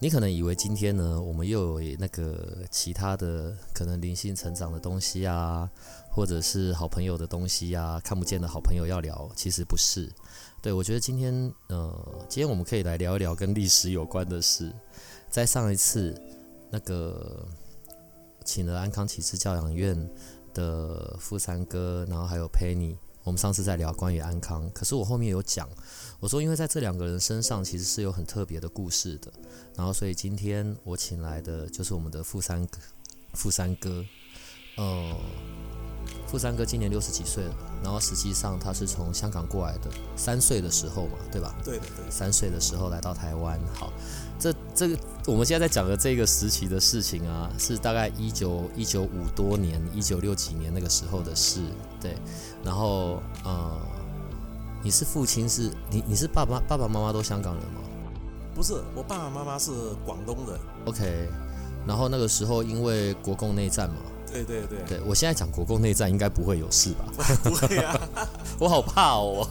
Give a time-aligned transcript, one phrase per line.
[0.00, 5.68] 你可能以为今天呢，我们又有那个其他的可能灵性成长的东西啊，
[6.08, 10.08] 或者是好朋友的东西啊，看不见的好朋友要聊，其实不是。
[10.62, 14.72] 对我觉得今天，呃，今天我们可以来聊一聊跟历史有关的事。
[15.28, 16.20] 在上一次
[16.70, 17.44] 那个
[18.44, 20.08] 请了安康启智教养院
[20.54, 22.96] 的富三哥，然后还有 Penny。
[23.28, 25.68] 我们上次在聊关于安康，可是我后面有讲，
[26.18, 29.30] 我说因为在这两个人身上其实是有很特别的故事的，
[29.76, 32.78] 然后所以今天我请来的就是我们的富三哥，
[33.34, 34.02] 富三哥，
[34.78, 35.14] 呃，
[36.26, 37.54] 富三哥今年六十几岁了，
[37.84, 41.54] 然后实际上他是从香港过来的，三岁的时候嘛，对吧？
[41.62, 42.10] 对的，对。
[42.10, 43.92] 三岁的时候来到台湾，好。
[44.38, 51.60] 这这个我们现在在讲的这个时期的事情啊，是大概一九一九五多年、一九六几年那个时候的事，
[52.00, 52.14] 对。
[52.64, 53.76] 然后呃，
[54.82, 55.70] 你是父亲是？
[55.90, 57.80] 你你是爸爸爸爸妈妈都香港人吗？
[58.54, 59.70] 不是，我爸爸妈妈是
[60.06, 60.58] 广东人。
[60.84, 61.28] OK。
[61.86, 63.96] 然后那个时候因为国共内战嘛。
[64.30, 64.78] 对对对。
[64.86, 67.04] 对我现在讲国共内战应该不会有事吧？
[67.42, 68.00] 不会啊，
[68.60, 69.48] 我好怕哦。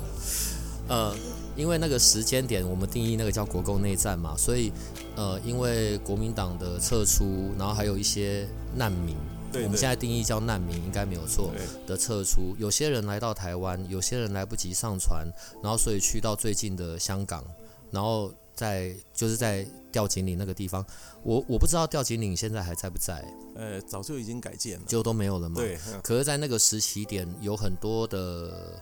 [0.87, 1.13] 呃。
[1.57, 4.71] 因为那个时间点，我们定义那个叫国共内战嘛，所以，
[5.15, 9.17] 呃，因为国民党的撤出，然后还有一些难民，
[9.53, 11.51] 我们现在定义叫难民应该没有错
[11.87, 15.27] 的撤出，有些人来到台湾，有些人来不及上船，
[15.63, 17.43] 然后所以去到最近的香港，
[17.89, 20.85] 然后在就是在吊井岭那个地方，
[21.23, 23.25] 我我不知道吊井岭现在还在不在，
[23.55, 25.59] 呃，早就已经改建了，就都没有了嘛。
[25.59, 28.79] 对，可是，在那个时期点，有很多的。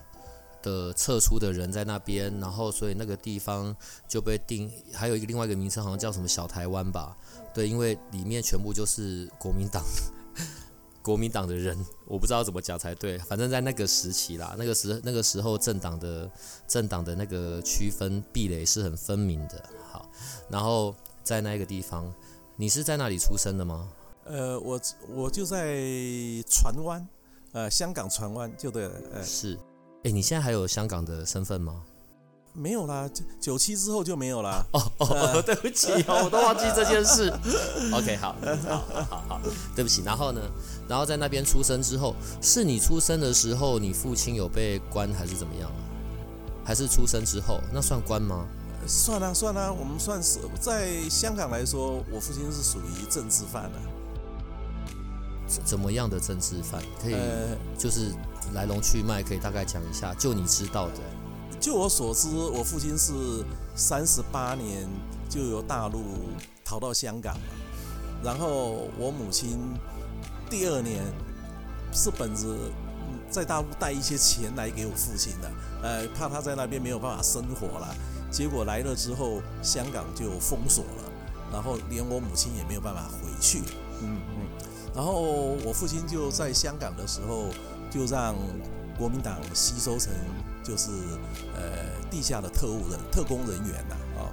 [0.66, 3.74] 的撤出的人在那边，然后所以那个地方
[4.08, 7.16] 就被定，还有一个另外一个名称，好像叫什么小台湾吧？
[7.54, 9.84] 对，因为里面全部就是国民党，
[11.02, 13.16] 国民党的人，我不知道怎么讲才对。
[13.18, 16.28] 反正在那个时期啦，那个时那个时候政党的
[16.66, 19.62] 政党的那个区分壁垒是很分明的。
[19.88, 20.10] 好，
[20.50, 22.12] 然后在那个地方，
[22.56, 23.88] 你是在那里出生的吗？
[24.24, 25.78] 呃，我我就在
[26.50, 27.06] 船湾，
[27.52, 29.56] 呃，香港船湾就对了，呃，是。
[30.06, 31.82] 哎，你现在还有香港的身份吗？
[32.52, 34.64] 没有啦，九七之后就没有啦。
[34.72, 37.28] 哦哦， 对不起哦，我都忘记这件事。
[37.92, 38.36] OK，好，
[38.68, 39.40] 好，好，好，
[39.74, 40.02] 对不起。
[40.04, 40.40] 然后呢？
[40.88, 45.68] 然后在那边出生之后，是你出生的时候，你父亲有被关还是怎么样？
[46.64, 48.46] 还是出生之后，那算关吗？
[48.86, 53.78] 算啊，算啊，我们算是在香港来说，我父亲是属于政治犯的。
[55.64, 56.80] 怎么样的政治犯？
[57.02, 57.16] 可以，
[57.76, 58.12] 就是
[58.54, 60.14] 来龙去脉，可以大概讲一下。
[60.14, 61.00] 就你知道的，
[61.60, 63.12] 就我所知，我父亲是
[63.74, 64.88] 三十八年
[65.28, 66.02] 就由大陆
[66.64, 67.40] 逃到香港了，
[68.22, 69.58] 然后我母亲
[70.48, 71.02] 第二年
[71.92, 72.46] 是本着
[73.30, 75.50] 在大陆带一些钱来给我父亲的，
[75.82, 77.94] 呃，怕他在那边没有办法生活了。
[78.30, 81.04] 结果来了之后，香港就封锁了，
[81.52, 83.60] 然后连我母亲也没有办法回去。
[84.02, 84.46] 嗯嗯。
[84.94, 85.22] 然后
[85.64, 87.48] 我父亲就在香港的时候，
[87.96, 88.36] 就让
[88.98, 90.12] 国民党吸收成
[90.62, 90.90] 就是
[91.54, 94.28] 呃地下的特务人、特工人员呐啊。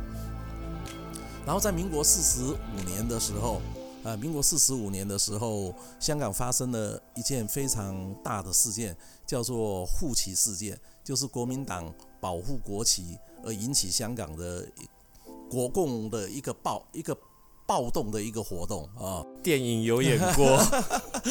[1.45, 3.61] 然后在民国四十五年的时候，
[4.03, 8.93] 啊，民国四十五年的时候，香港发生了一件非常大的事件，
[9.25, 14.67] 叫做护旗事件，就是国民党保护国旗而引起香港的
[15.49, 17.17] 国共的一个暴一个。
[17.65, 20.61] 暴动的一个活动啊，电影有演过，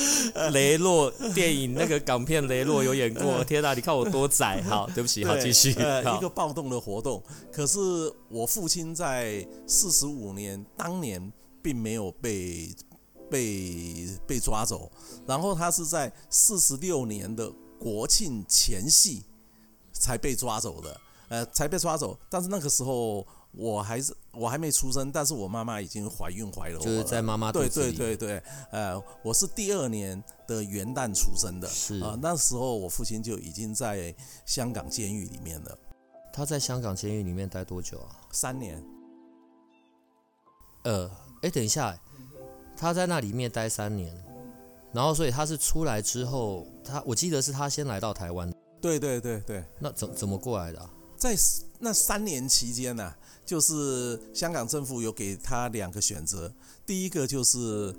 [0.53, 3.43] 雷洛电影那个港片雷洛有演过。
[3.45, 4.63] 天 哪，你看我多窄！
[4.63, 5.71] 好，对不起，好继续。
[5.71, 7.23] 一个暴动的活动，
[7.53, 7.81] 可是
[8.29, 12.75] 我父亲在四十五年当年并没有被
[13.31, 14.91] 被被抓走，
[15.27, 19.23] 然后他是在四十六年的国庆前夕
[19.93, 22.19] 才被抓走的，呃，才被抓走。
[22.29, 23.27] 但是那个时候。
[23.55, 26.79] 我还是我还没出生，但是我妈妈已经怀孕怀了。
[26.79, 34.15] 就是在妈妈对对对对，呃，我是第二年的元旦出生的，是啊，那时候我父亲就已经在
[34.47, 35.79] 香港监狱里面了。
[36.33, 38.17] 他在香港监狱里面待多久啊？
[38.31, 38.83] 三年。
[40.85, 41.11] 呃，
[41.43, 41.95] 哎，等一下，
[42.75, 44.11] 他在那里面待三年，
[44.93, 48.51] 然后所以他是出来之后，他我记得是他先来到台湾。
[48.81, 49.63] 对对对对。
[49.79, 50.91] 那怎怎么过来的？
[51.19, 51.37] 在
[51.79, 56.53] 那三年期间呢、就是香港政府有给他两个选择，
[56.87, 57.95] 第一个就是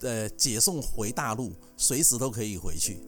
[0.00, 3.00] 呃解送回大陆，随时都可以回去。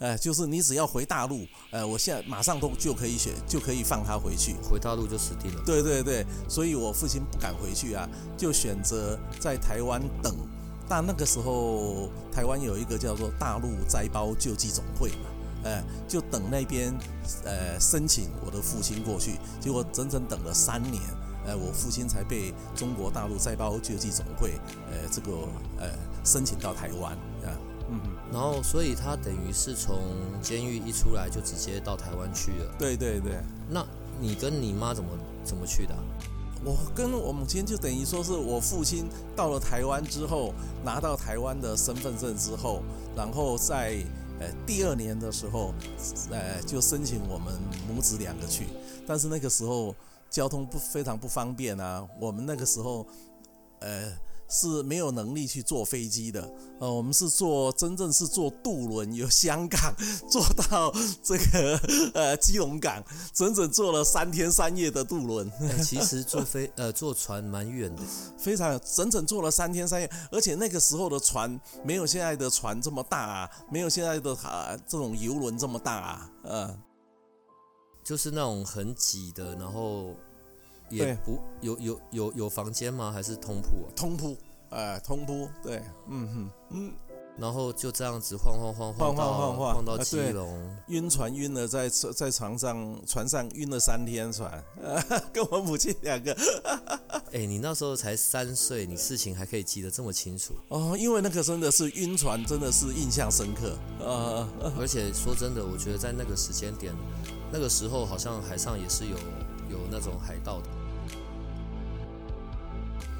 [0.00, 4.54] 呃，就是你只要回大陆，呃，我现在马上都就可以选，就可以放他回去。
[4.68, 5.62] 回大陆就死定了。
[5.64, 10.34] 对对对，所以我父亲不敢回去啊，就选择在台湾等。
[10.88, 15.30] 但那个时候，台湾有一个叫做大陆摘包救济总会嘛，
[15.64, 16.94] 呃，就等那边
[17.44, 21.02] 呃申请我的父亲过去，结果整整等了三年，
[21.46, 24.52] 呃，我父亲才被中国大陆在包救济总会
[24.90, 25.32] 呃这个
[25.80, 25.88] 呃
[26.22, 27.12] 申请到台湾
[27.42, 27.50] 啊，
[27.90, 29.98] 嗯哼，然后，所以他等于是从
[30.42, 32.74] 监狱一出来就直接到台湾去了。
[32.78, 33.38] 对对对。
[33.68, 33.84] 那
[34.20, 35.10] 你跟你妈怎么
[35.42, 36.00] 怎么去的啊、
[36.64, 39.06] 我跟我母亲就等于说是我父亲
[39.36, 42.82] 到了台湾之后，拿到台湾的身份证之后，
[43.14, 44.02] 然后在
[44.40, 45.74] 呃第二年的时候，
[46.30, 47.54] 呃就申请我们
[47.88, 48.66] 母子两个去，
[49.06, 49.94] 但是那个时候
[50.28, 53.06] 交通不非常不方便啊，我们那个时候
[53.80, 54.12] 呃
[54.54, 56.48] 是没有能力去坐飞机的，
[56.78, 59.92] 呃我们是坐真正是坐渡轮由香港
[60.30, 61.76] 坐到这个
[62.14, 63.02] 呃基隆港，
[63.32, 65.50] 整整坐了三天三夜的渡轮。
[65.60, 68.02] 哎 其实坐飞呃坐船蛮远的，
[68.38, 76.78] 非常整整坐了三天三夜，而且那个时候的船没有现在的船这么大啊，没有现在的啊这种游轮这么大啊，呃，
[78.04, 80.14] 就是那种很挤的，然后
[80.94, 83.10] 也对不有有有有房间吗？
[83.12, 83.88] 还是通铺啊？
[83.96, 84.36] 通铺，
[84.70, 86.92] 呃，通铺，对，嗯哼，嗯，
[87.36, 95.02] 然后就这样子晃晃晃晃到晃晃晃到基啊对隆，晕船晕了在在床上船上晕了三天船，呃，
[95.32, 96.36] 跟我母亲两个，
[97.32, 104.48] 哎、你那时候才三岁，你事情还可以记得这么清楚，哦，因为那个真的是晕船，真的是印象深刻，呃，
[104.78, 106.92] 而且说真的，我觉得在那个时间点，
[107.52, 109.16] 那个时候好像海上也是有
[109.70, 110.68] 有那种海盗的，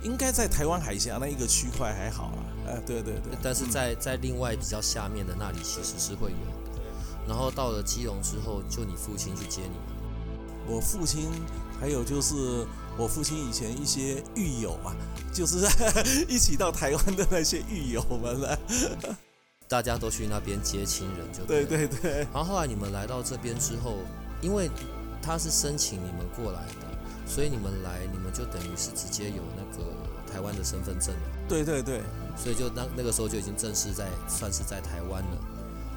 [0.04, 6.80] 应该在台湾海峡那一个区块还好啦，呃，对对对，但是在在另外比较下面的那里其实是会有的。
[7.26, 9.78] 然后到了基隆之后，就你父亲去接你们。
[10.66, 11.30] 我父亲，
[11.80, 12.66] 还有就是
[12.96, 14.94] 我父亲以前一些狱友啊，
[15.32, 15.66] 就是
[16.28, 18.58] 一起到台湾的那些狱友们了。
[19.66, 23.96] 大家都去那边接亲人就对了对对，然后后来你们来到这边之后，
[24.42, 24.70] 因为
[25.22, 26.93] 他是申请你们过来的，
[27.26, 29.84] 所以你们来，你们就等于是直接有那个
[30.32, 32.02] 台湾的身份证了，对对对，
[32.36, 35.38] 所以就那那个时候就已经正式在算是在台湾了。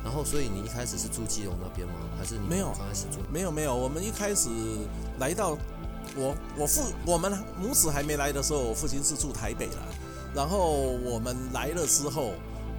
[0.04, 1.96] 然后，所以你一开始是住基隆那边吗？
[2.18, 3.20] 还是你没有刚开始住？
[3.30, 4.48] 没有没有，我们一开始
[5.20, 5.58] 来到
[6.16, 9.86] 我我父我们母子还没来的时候，我父亲是住台北了，
[10.34, 10.72] 然后
[11.04, 12.32] 我们来了之后，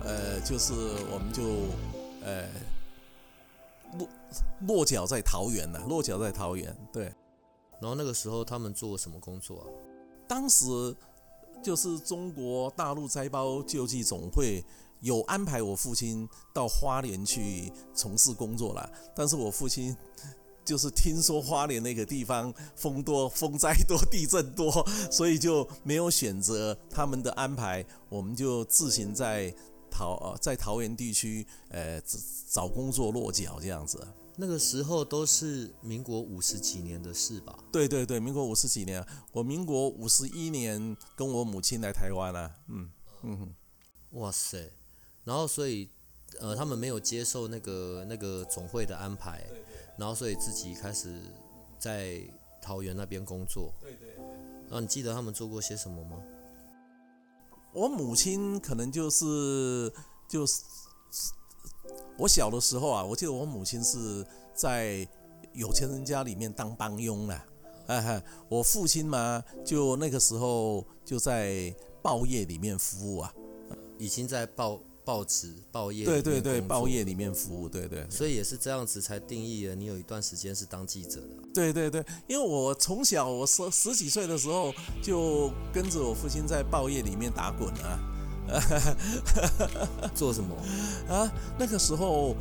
[0.04, 0.72] 呃，就是
[1.12, 1.42] 我们就
[2.24, 2.44] 呃
[3.98, 4.08] 落
[4.66, 7.12] 落脚在桃园了，落脚在桃园，对。
[7.80, 9.66] 然后那个时候他们做什么工作啊？
[10.26, 10.64] 当时
[11.62, 14.62] 就是中国大陆摘包救济总会
[15.00, 19.96] 有安排我父亲到花莲去从事工作了，但是我父亲
[20.64, 24.70] 就是听说花莲那个地方风多、风灾多、地震多，
[25.10, 29.54] 所以就没有选择他们的安排，我们就自行在
[29.90, 32.19] 桃呃在桃园地区呃找
[32.50, 34.06] 找工作落脚这样子。
[34.40, 37.58] 那个时候都是民国五十几年的事吧？
[37.73, 42.88] 对对对，民国五十几年，我民国五十一年跟我母亲来台湾了、嗯
[43.23, 43.54] 嗯。
[44.12, 44.73] 哇塞！
[45.25, 45.90] 然后所以
[46.38, 49.45] 呃，他们没有接受那个那个总会的安排，
[49.99, 51.21] 然后所以自己开始
[51.76, 52.23] 在
[52.62, 53.75] 桃园那边工作。
[53.80, 54.14] 对对。
[54.66, 56.16] 然后你记得他们做过些什么吗？
[57.73, 59.92] 我母亲可能就是
[60.28, 60.62] 就是
[62.17, 64.25] 我小的时候啊，我记得我母亲是
[64.55, 65.07] 在
[65.52, 67.45] 有钱人家里面当帮佣啦，
[67.87, 73.33] 哎嗨，我父亲嘛，就那个时候就在报业里面服务啊，
[73.99, 81.28] 已经在报报纸、报业对对对，报业里面服务，对对所以也是这样子才定义了你有一段时间是当记者的。
[81.55, 87.99] 对对对，因为我从小我十十几岁的时候就跟着我父亲在报业里面打滚啊。
[90.14, 90.57] 做什么？
[91.09, 92.35] 啊，那个时候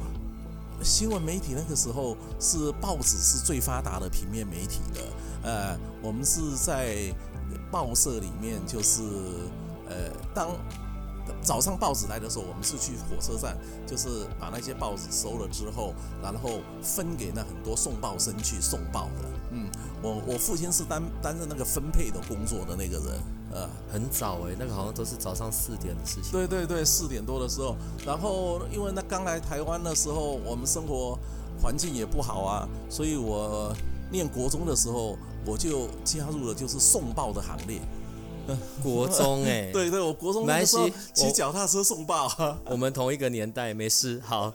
[0.83, 5.01] 新闻媒体那个时候是报纸是最发达的平面媒体的，
[5.43, 7.13] 呃，我们是在
[7.71, 9.01] 报社里面，就是
[9.89, 10.49] 呃，当
[11.41, 19.29] 早上报纸来的时候，我们是去火车站，就是把那些报纸收了之后，然后分给那很多送报生去送报的。
[19.51, 19.69] 嗯，
[20.01, 23.19] 我我父亲是担担任那个分配的工作的那个人，
[23.53, 26.31] 呃，很早诶、那个好像都是早上四点的事情。
[26.31, 27.75] 对对对，四点多的时候，
[28.05, 31.17] 然后因为那刚来台湾的时候，我们生活
[31.61, 33.73] 环境也不好啊，所以我
[34.11, 37.79] 念国中的时候，我就加入了就是送报的行列。
[38.81, 42.31] 国中哎，对对，我国中那时候骑脚踏车送报。
[42.65, 44.53] 我们同一个年代，没事，好。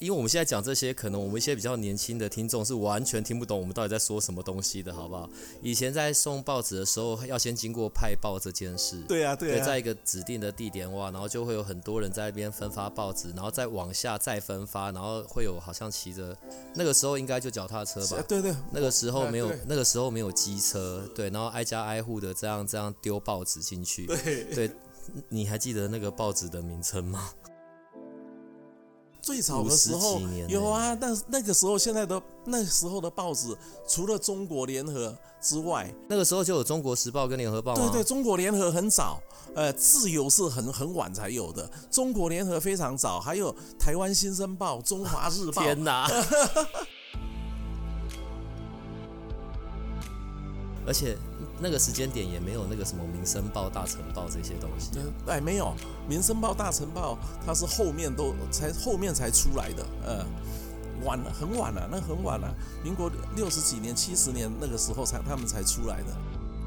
[0.00, 5.28] 因为我们现在讲这些，可能我们一些比较年轻的听众是完全听不懂我们到底在说什么东西的，好不好？
[5.60, 8.98] 以前在送报纸的时候，要先经过派报这件事。
[9.06, 9.64] 对啊，对啊。
[9.64, 16.34] 在一个指定的地点哇，然后就会有很多人在那边分发报纸，然后再往下再分发，然后会有好像骑着
[16.74, 18.24] 那个时候应该就脚踏车吧？
[18.26, 18.54] 对对。
[18.72, 24.06] 那个时候没有，那个时候没有机车，对，然后挨家挨户的这样这样丢报纸进去。
[24.06, 24.70] 对对，
[25.28, 27.32] 你还记得那个报纸的名称吗？
[29.30, 33.56] 最早的时候有啊，但那个时候现在的那时候的报纸，
[33.86, 37.72] 除了中国联合之外，那个时候就有中国时报跟联合报。
[37.76, 39.22] 对对，中国联合很早，
[39.54, 45.62] 呃，自由是很很晚才有的，中国联合非常早，还有台湾新生报、中华日报。
[45.62, 46.10] 天哪！
[50.84, 51.16] 而且。
[51.62, 54.90] 那个时间点也没有那个什么《民生报》《大成报》这些东西。
[55.26, 55.66] 哎，没有，
[56.08, 57.14] 《民生报》《大成报》
[57.44, 60.26] 它是后面都才后面才出来的，呃，
[61.04, 62.54] 晚了，很晚了，那很晚了。
[62.82, 66.16] 民国六十几年、七十年那个时候才他们才出来的。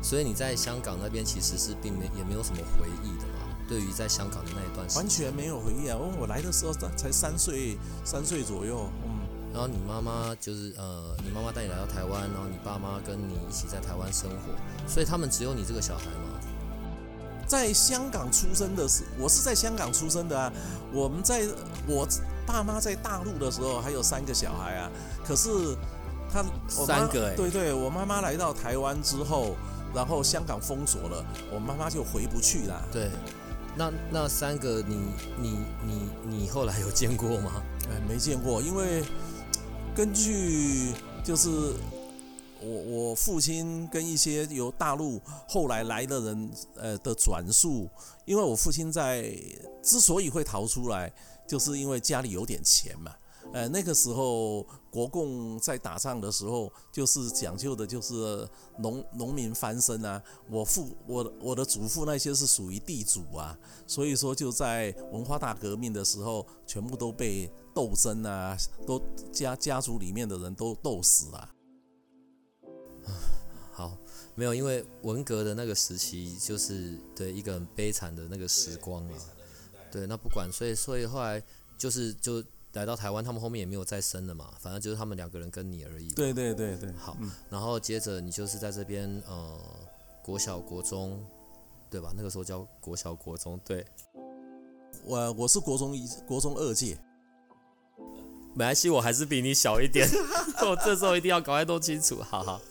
[0.02, 3.56] 所以你在香港那边其实是并没也没有什么回忆的嘛？
[3.68, 5.98] 对于在香港的那一段时间，完全没有回忆啊！
[5.98, 9.13] 因为我来的时候才三岁，三岁左右，嗯。
[9.54, 16.40] 然后你妈妈就是呃，你妈妈带你来到台湾，然后你爸妈跟你一起在台湾生活，所以他们只有你这个小孩吗？
[17.46, 20.52] 在香港出生的是，我是在香港出生的啊。
[20.92, 21.46] 我们在
[21.86, 22.08] 我
[22.48, 24.90] 爸妈在大陆的时候还有三个小孩啊。
[25.24, 25.50] 可是
[26.32, 29.56] 他三个哎，对对，我妈妈来到台湾之后，
[29.94, 32.82] 然后香港封锁了，我妈妈就回不去了。
[32.92, 33.12] 对，
[33.76, 34.98] 那那三个你
[35.38, 37.62] 你你你后来有见过吗？
[37.92, 39.04] 哎，没见过，因为。
[39.96, 40.92] 根据
[41.24, 41.50] 就是
[42.60, 47.88] 我我父亲跟一些由大陆后来来的人呃的转述，
[48.26, 49.32] 因为我父亲在
[49.84, 51.14] 之所以会逃出来，
[51.48, 53.14] 就是因为家里有点钱嘛。
[53.54, 60.20] 呃，那个时候国共在打仗的时候，就是讲究的就是农农民翻身啊。
[60.50, 69.02] 我父我我的祖父那些是属于地主啊，所以说就在文化大革命的时候，全部都被斗争啊，都
[69.32, 71.50] 家家族里面的人都斗死了。
[73.72, 73.98] 好，
[74.36, 79.20] 没有，因为文革的那个时期就是对一个很悲惨的那个时光啊。
[79.92, 81.42] 对，那不管，所以所以后来
[81.78, 82.44] 就是就。
[82.74, 86.10] 来到台湾，他们后面也没有再生了嘛，反正就是他们两个人跟你而已。
[86.16, 86.92] 对对对对。
[86.94, 87.16] 好，
[87.48, 89.60] 然后接着你就是在这边呃，
[90.24, 91.24] 国小国中，
[91.92, 92.12] 对吧？
[92.18, 93.86] 那个时候叫国小国中，对。
[95.06, 96.98] 我我是国中一国中二届，
[98.56, 100.08] 没关系，我还是比你小一点。
[100.62, 102.62] 我这时候一定要赶快弄清楚，好好。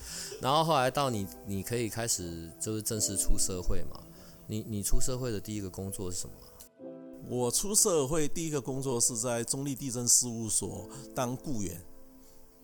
[0.41, 4.01] 然后后来到你，你可以开始就是正式出社会嘛？
[4.47, 6.35] 你你出社会的第一个工作是什么？
[7.29, 11.81] 我出社会第一个工作是在中立地震事务所当雇员，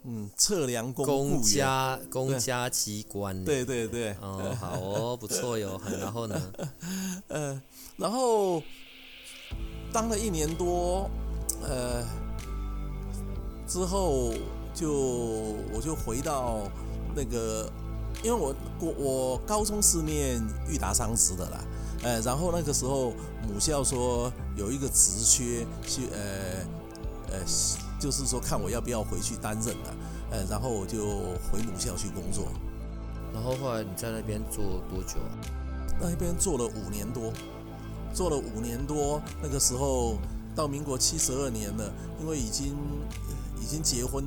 [0.02, 5.80] 嗯，测量工公家公家机关，对对对，哦，好哦，不错哟。
[6.00, 6.52] 然后呢？
[7.28, 7.62] 呃，
[7.96, 8.60] 然后
[9.92, 11.08] 当了一年多，
[11.62, 12.04] 呃，
[13.68, 14.32] 之后
[14.74, 14.90] 就
[15.72, 16.62] 我就回到
[17.14, 17.70] 那个，
[18.22, 21.64] 因为我我我高中是念裕达商职的啦。
[22.02, 23.12] 呃，然后那个时候
[23.46, 26.64] 母校说有一个职缺，去呃
[27.32, 27.44] 呃，
[28.00, 29.94] 就是说看我要不要回去担任了，
[30.30, 30.98] 呃，然后我就
[31.50, 32.46] 回母校去工作。
[33.34, 35.18] 然后后来你在那边做多久？
[35.20, 35.36] 啊
[36.00, 37.32] 那边做了五年多，
[38.14, 39.20] 做了五年多。
[39.42, 40.16] 那个时候
[40.54, 43.34] 到民国七十二年了，因为已经已
[43.68, 44.24] 经结婚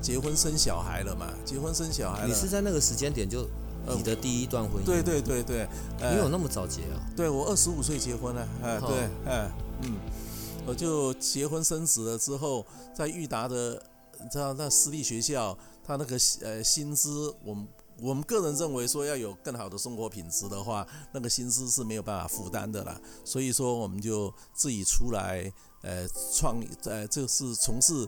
[0.00, 2.26] 结婚生小孩了嘛，结婚生小孩。
[2.26, 3.46] 你是在那个时间点就？
[3.96, 4.84] 你的第一段婚姻？
[4.84, 5.66] 对对对对，
[5.98, 7.00] 你有那么早结啊？
[7.16, 9.96] 对我二十五岁结婚了，哎对，哎嗯，
[10.66, 13.82] 我就结婚生子了之后，在裕达的，
[14.20, 17.68] 你知道那私立学校，他那个呃薪资，我们
[18.02, 28.06] 我们个人认为说要有更好的生活品质的话，那个薪资是没有办法负担的啦，所以说我们就自己出来，呃创，呃就是从事。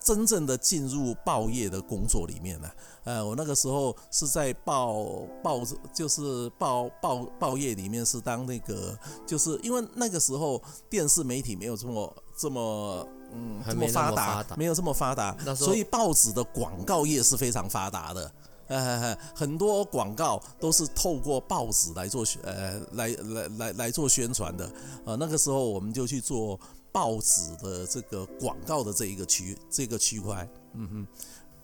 [0.00, 2.70] 真正的进入报业的工作里面呢，
[3.04, 5.04] 呃，我那个时候是在报
[5.42, 5.62] 报，
[5.92, 18.32] 就是报报报业里面是当那个，就是因为那个时候电视媒体没有这么这么嗯这么发达，没有这么发达，所以报纸的广告业是非常发达的，
[18.68, 24.70] 呃，很多广告都是透过报纸来做宣呃来来来来做宣传的，
[25.04, 26.58] 呃，那个时候我们就去做。
[26.90, 31.06] 报纸的这个广告的这一个区这个区块，嗯哼，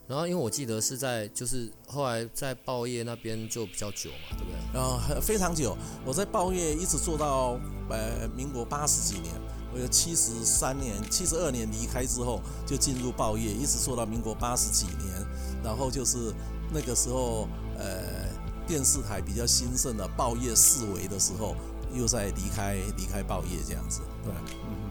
[0.07, 4.55] 然后因为我记得是在就是后来在报业那边就比较久嘛，对不对？
[4.73, 9.35] 然后非常久，我在报业一直做到呃民国八十几年，
[9.73, 15.27] 我有七十三年、七十二年离开之后就进入报业，一直做到民国八十几年，
[15.65, 16.33] 然后就是
[16.73, 18.29] 那个时候呃
[18.67, 21.57] 电视台比较兴盛的报业四维的时候，
[21.95, 24.33] 又在离开离开报业这样子，对，
[24.65, 24.91] 嗯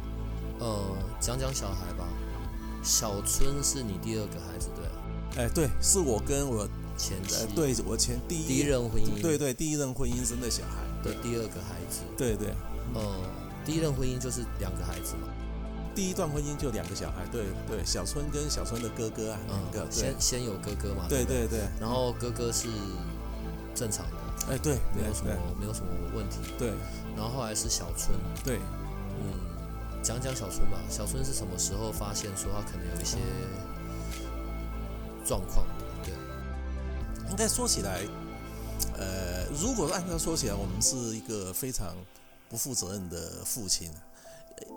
[0.64, 0.82] 呃，
[1.20, 2.08] 讲讲小孩吧。
[2.82, 5.44] 小春是你第二个孩子，对？
[5.44, 6.66] 哎，对，是我跟我
[6.98, 12.54] 前妻，呃，对我前第一第一任婚姻，对对，第一任婚姻生的小孩，对第二个孩子，对对，
[12.94, 13.02] 呃，
[13.66, 15.28] 第一任婚姻就是两个孩子嘛。
[15.96, 22.68] 第一段婚姻就两个小孩，对对，小春跟小春的哥哥啊，两个，对先先有哥哥嘛，对对对，然后哥哥是
[23.76, 26.70] 正常的，哎对，没有什么没有什么问题，对
[27.16, 28.83] 然后后来是小春，对，嗯，
[30.04, 30.78] 讲讲小春吧。
[30.90, 33.18] 小春是什么时候发现说他可能有一些
[35.26, 35.86] 状况的？
[36.04, 36.14] 对，
[37.30, 38.02] 应该说起来，
[38.98, 41.96] 呃，如果按照说起来，我们是一个非常
[42.50, 43.90] 不负责任的父亲，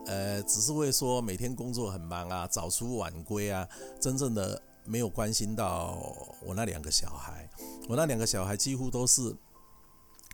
[0.06, 3.68] 呃，只是会说每天工作很忙啊，早出晚归啊，
[4.00, 5.99] 真正的没有关心到
[6.45, 7.50] 我那两个小孩，
[7.88, 9.35] 我那两个小孩几乎都是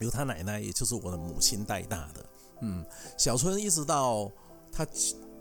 [0.01, 2.27] 由他奶奶，也就是我的母亲带大的。
[2.61, 2.85] 嗯，
[3.17, 4.31] 小春一直到
[4.73, 4.87] 他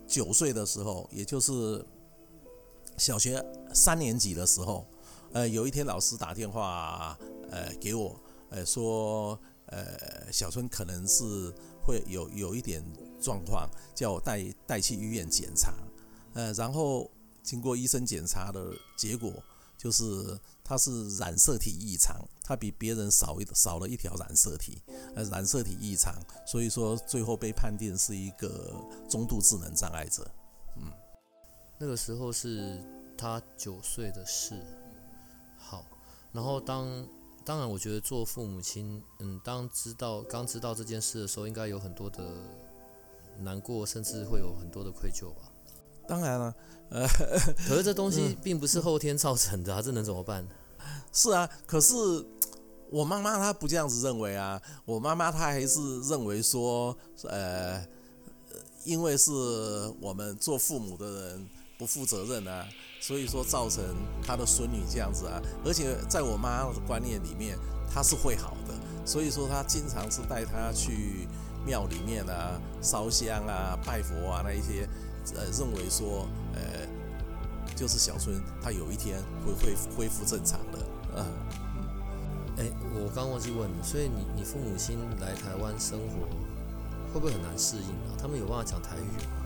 [0.05, 1.83] 九岁的时候，也就是
[2.97, 4.85] 小学三年级的时候，
[5.31, 7.17] 呃，有一天老师打电话，
[7.49, 8.19] 呃，给我，
[8.49, 11.23] 呃，说，呃，小春可能是
[11.81, 12.83] 会有有一点
[13.21, 15.73] 状况，叫我带带去医院检查，
[16.33, 17.09] 呃，然后
[17.41, 19.31] 经过医生检查的结果，
[19.77, 20.37] 就是
[20.71, 24.81] 他是染色体异常，他比别人少一少了一条染色体，
[25.13, 26.15] 呃，染色体异常，
[26.47, 28.73] 所以说最后被判定是一个
[29.09, 30.25] 中度智能障碍者。
[30.77, 30.89] 嗯
[31.77, 32.81] 那个时候是
[33.17, 34.55] 他九岁的事。
[35.57, 35.83] 好，
[36.31, 37.05] 然后当
[37.43, 42.23] 当然，我觉得做父母亲，嗯，当知道刚知道这件事的时候，应该有很多的
[43.39, 45.51] 难过，甚至会有很多的愧疚吧。
[46.07, 46.55] 当然了，
[46.91, 47.05] 呃，
[47.67, 50.47] 可是这东西并不是后天造成的啊，这能怎么办？
[51.13, 51.93] 是啊，可是
[52.89, 57.85] 我妈妈她不这样子认为啊，我妈妈她还是认为说，呃，
[58.83, 59.31] 因为是
[60.01, 62.67] 我们做父母的人不负责任啊，
[62.99, 63.83] 所以说造成
[64.25, 67.57] 她的孙女这样子啊，而且在我妈的观念里面，
[67.93, 68.73] 她是会好的，
[69.05, 71.27] 所以说她经常是带她去
[71.65, 74.87] 庙里面啊烧香啊拜佛啊那一些，
[75.35, 76.87] 呃，认为说，呃，
[77.75, 80.79] 就是小春他有一天会恢复恢复正常的。
[81.17, 81.25] 嗯，
[82.57, 86.27] 哎，我刚忘记问你，所以你你父母亲来台湾生活，
[87.13, 88.15] 会不会很难适应啊？
[88.21, 89.37] 他们有办法讲台语吗？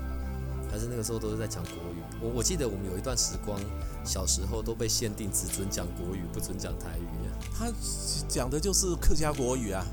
[0.72, 2.04] 还是那个时候都是在讲国语？
[2.20, 3.58] 我我记得我们有一段时光，
[4.04, 7.06] 小时候都被限定只准讲国语，不准讲台语。
[7.58, 7.72] 他
[8.28, 9.86] 讲的就是客家国语啊，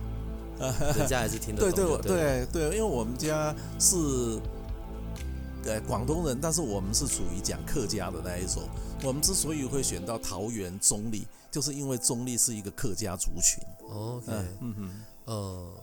[0.96, 2.00] 人家还是听得懂。
[2.02, 3.96] 对对对，因为我们家是
[5.64, 8.62] 呃广东人，但是我们是属于讲客家的那一种。
[9.04, 13.62] 我们之所以会选到桃园中立，就是因为中立是一个客家族群。
[13.88, 14.26] OK，
[14.60, 15.74] 嗯哼，呃，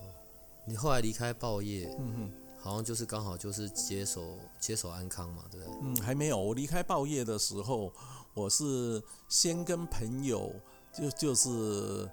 [0.65, 5.75] 你后来离开报业，嗯哼，好像就是刚好就是接手接手安康嘛，对不对？
[5.83, 6.37] 嗯，还没有。
[6.37, 7.91] 我离开报业的时候，
[8.33, 10.51] 我是先跟朋友，
[10.93, 12.09] 就就是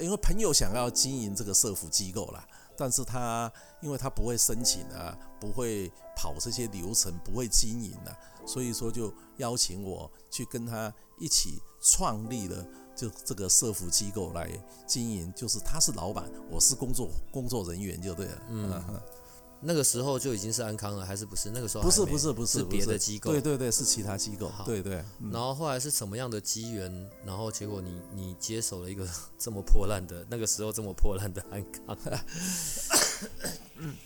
[0.00, 2.46] 因为朋友想要经营这个社福机构啦，
[2.78, 12.64] 但是他因为他不会申请啊，不会跑这些流程，不会经营啊，所以说就邀请我去跟他一起创立了
[12.94, 14.48] 就这个社服机构来
[14.86, 18.42] 经营，就是他是老板，我是工作工作人员就对了。
[18.48, 19.00] 嗯嗯，
[19.60, 21.50] 那个时候就已经是安康了，还是不是？
[21.52, 23.32] 那个时候不是不是不是是别的机构。
[23.32, 25.02] 对对对，是其他机构好，对对。
[25.20, 27.10] 嗯然后后来是什么样的机缘？
[27.24, 29.06] 然后结果你 你接手了一个
[29.38, 31.98] 这么破烂的，那个时候这么破烂的安康。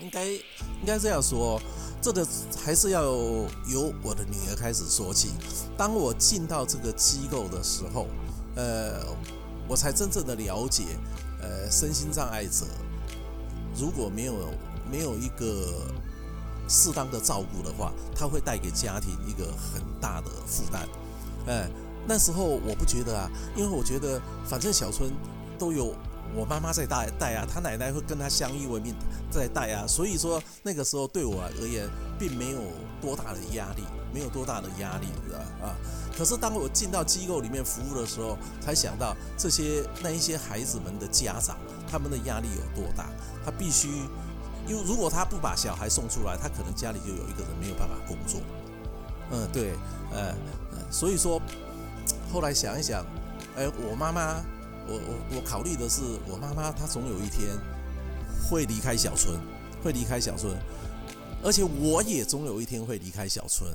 [0.00, 1.60] 应该应该这样说，
[2.00, 2.26] 这个
[2.56, 5.28] 还是要由我的女儿开始说起。
[5.76, 8.06] 当我进到这个机构的时候，
[8.56, 9.04] 呃，
[9.68, 10.96] 我才真正的了解，
[11.42, 12.64] 呃，身心障碍者
[13.76, 14.34] 如果没有
[14.90, 15.86] 没有一个
[16.68, 20.88] 适当的照顾的话，他会带给家庭一个很大的负担。
[21.46, 21.68] 哎、
[22.06, 25.10] 那时候我不觉得啊，因为我觉得反正小春
[25.58, 25.94] 都有
[26.36, 28.94] 我妈妈在带带啊，他奶奶会跟他相依为命
[29.30, 32.60] 在带啊，所以说那个时候对我而言并没有
[33.00, 35.74] 多大的压力，没有多大的压力，知道吧啊？
[36.16, 41.56] 可是当我进到机构里面服务的时候，才想到这些那一些孩子们的家长，
[41.90, 43.06] 他们的压力有多大，
[43.44, 43.88] 他必须，
[44.70, 48.40] 因为如果他不把小孩送出来，他可能家里就有一个人没有办法工作。
[49.32, 49.74] 嗯，对，
[50.12, 50.32] 呃，
[50.92, 51.42] 所以说，
[52.32, 53.04] 后来想一想，
[53.56, 54.40] 哎，我妈妈，
[54.86, 57.48] 我我我考虑的是，我妈妈她总有一天
[58.48, 59.40] 会离开小村，
[59.82, 60.56] 会离开小村，
[61.42, 63.68] 而且我也总有一天会离开小村。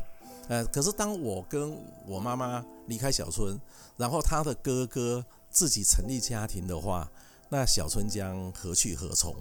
[0.48, 3.60] 呃，可是当我跟我妈妈离开小村，
[3.98, 7.12] 然后他的哥哥自己成立家庭的话，
[7.50, 9.36] 那小村将何去何从？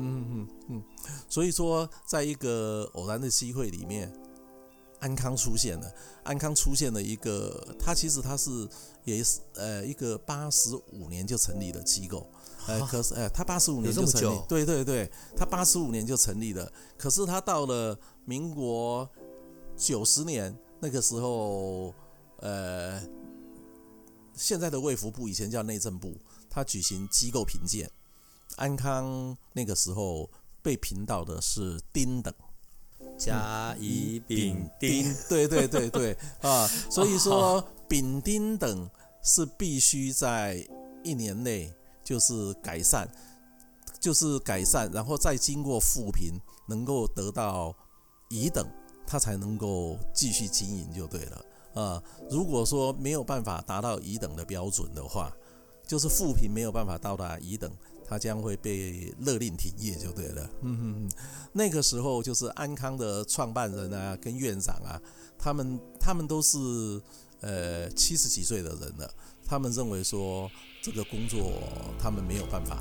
[0.00, 0.82] 嗯嗯嗯。
[1.28, 4.12] 所以说，在一个偶然的机会里面，
[5.00, 5.92] 安康出现了。
[6.24, 8.68] 安康出现了一个，他其实他是
[9.04, 12.26] 也是呃一个八十五年就成立的机构。
[12.66, 16.72] 呃，可是呃，他八十五年就成立，对对对，他八十五年就成立了。
[16.98, 19.08] 可是他到了民国。
[19.76, 21.94] 九十年那个时候，
[22.40, 23.00] 呃，
[24.34, 26.18] 现在的卫福部以前叫内政部，
[26.50, 27.90] 他举行机构评鉴，
[28.60, 30.30] 安康那个时候
[30.62, 32.32] 被评到的是丁等，
[33.18, 38.88] 甲乙丙丁，对对对对啊， 所以说丙丁等
[39.22, 40.64] 是必须在
[41.02, 41.72] 一年内
[42.04, 43.08] 就是改善，
[43.98, 47.74] 就是改善，然后再经过复评，能够得到
[48.28, 48.64] 乙等。
[49.06, 51.44] 他才能够继续经营就对了
[51.74, 52.00] 啊！
[52.30, 55.32] 如果说没有办法达到乙等的标准的话，
[55.84, 57.68] 就是复评没有办法到达乙等，
[58.10, 60.50] 他将会被勒令停业就对了。
[60.62, 61.10] 嗯嗯嗯，
[61.52, 65.00] 那个时候就是安康的创办人啊，跟院长啊，
[65.38, 66.58] 他们他们都是
[67.40, 69.08] 呃七十几岁的人了，
[69.46, 70.50] 他们认为说
[70.82, 71.52] 这个工作
[72.00, 72.76] 他们没有办法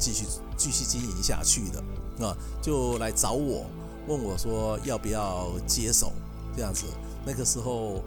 [0.00, 3.64] 继续继续经营下去的啊，就来找我。
[4.08, 6.12] 问我说要不要接手
[6.56, 6.86] 这样子？
[7.24, 8.02] 那个时候，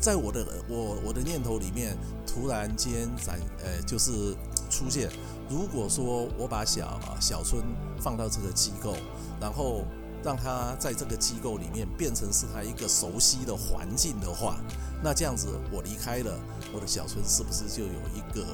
[0.00, 4.34] 在我的我我的念头里面，突然间展呃就是
[4.70, 5.10] 出现，
[5.48, 7.62] 如果说我把小小春
[8.00, 8.94] 放到这个机构，
[9.40, 9.82] 然后
[10.22, 14.58] 让他在这个机构里面变成是他一个熟悉的环境的话，
[15.02, 16.38] 那这样子我离开了，
[16.72, 18.46] 我的小春是不是就有一个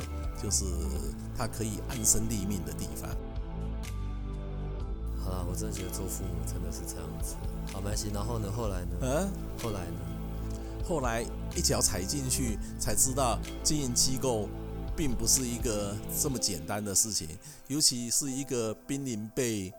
[0.42, 0.64] 就是
[1.36, 3.10] 他可以安身立命的地方？
[5.26, 7.34] 啊，我真的觉得做父母真的是这样子。
[7.72, 8.10] 好，没关系。
[8.12, 8.52] 然后呢？
[8.54, 8.96] 后来呢？
[9.00, 9.28] 嗯，
[9.62, 10.13] 后来呢？
[10.84, 11.24] 后来
[11.56, 14.48] 一脚踩进去，才知道经营机构
[14.94, 17.28] 并不是一个这么简单的事情。
[17.68, 19.72] 尤其是一个濒临被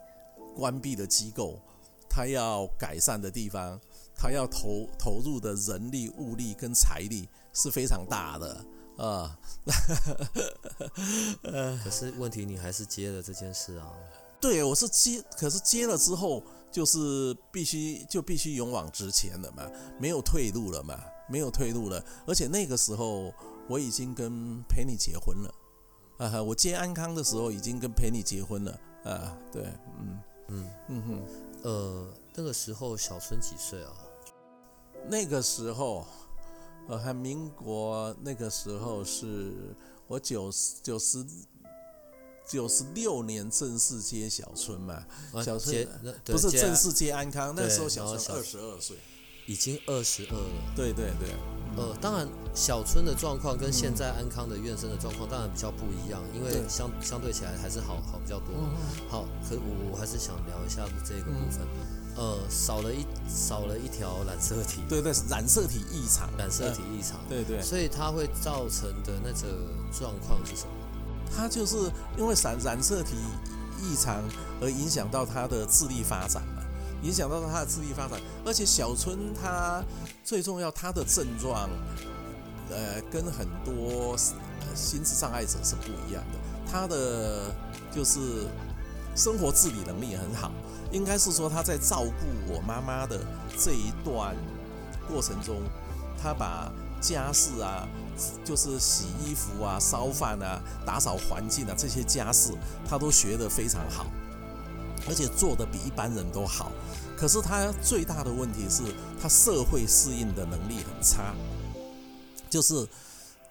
[0.56, 1.60] 关闭的机构，
[2.08, 3.80] 它要改善的地方，
[4.16, 8.64] 它要投投入的人力、物力跟财力是非常大的
[8.96, 9.38] 啊。
[11.84, 13.92] 可是问题，你还是接了这件事啊。
[14.40, 19.62] 对，我是接，可是接了之后，就是必须就必须勇往直前了嘛，
[19.98, 20.98] 没有退路了嘛，
[21.28, 22.04] 没有退路了。
[22.26, 23.32] 而且那个时候
[23.68, 25.54] 我已经跟陪你结婚了，
[26.18, 29.64] 啊，我接安康的时候已经跟陪你结婚了，啊，对，
[29.98, 31.22] 嗯嗯嗯哼，
[31.62, 33.92] 呃，那个时候小春几岁啊？
[35.08, 36.06] 那个时候，
[36.88, 39.74] 呃，还民国那个时候是
[40.06, 41.24] 我九十九十。
[42.48, 45.02] 九十六年正式接小春嘛，
[45.44, 45.86] 小春
[46.24, 48.96] 不是正式接安康，那时候小春二十二岁，
[49.46, 50.72] 已经二十二了。
[50.76, 51.34] 对对对，
[51.76, 58.54] 呃，当然小春的状况跟现在安康的院生的状况当然比较不一样，因为相相对起来还是好好比较多。
[59.08, 61.66] 好，可我我还是想聊一下这个部分，
[62.16, 70.70] 呃，少了一少了一条染色体，对对，染色体异常，染色体异常，对对，所以它会造成的那个状况是什么？
[71.34, 71.76] 他就是
[72.16, 73.16] 因为染染色体
[73.80, 74.22] 异常
[74.60, 76.62] 而影响到他的智力发展嘛，
[77.02, 78.20] 影响到他的智力发展。
[78.44, 79.82] 而且小春他
[80.24, 81.68] 最重要，他的症状，
[82.70, 84.16] 呃，跟很多
[84.74, 86.38] 心智障碍者是不一样的。
[86.70, 87.54] 他的
[87.92, 88.46] 就是
[89.14, 90.50] 生活自理能力很好，
[90.90, 93.20] 应该是说他在照顾我妈妈的
[93.58, 94.34] 这一段
[95.08, 95.62] 过程中，
[96.20, 97.86] 他把家事啊。
[98.44, 102.52] 就是洗衣服啊、烧饭啊、打扫环境啊这些家事，
[102.88, 104.06] 他都学得非常好，
[105.08, 106.72] 而且做得比一般人都好。
[107.16, 108.82] 可是他最大的问题是
[109.20, 111.34] 他社会适应的能力很差，
[112.50, 112.86] 就是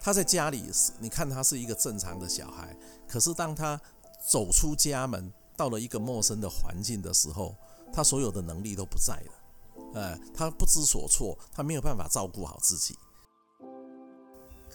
[0.00, 2.76] 他在家里，你看他是一个正常的小孩，
[3.08, 3.80] 可是当他
[4.28, 7.56] 走出家门，到了一个陌生的环境的时候，
[7.92, 9.32] 他所有的能力都不在了，
[9.94, 12.96] 呃，他不知所措，他没有办法照顾好自己。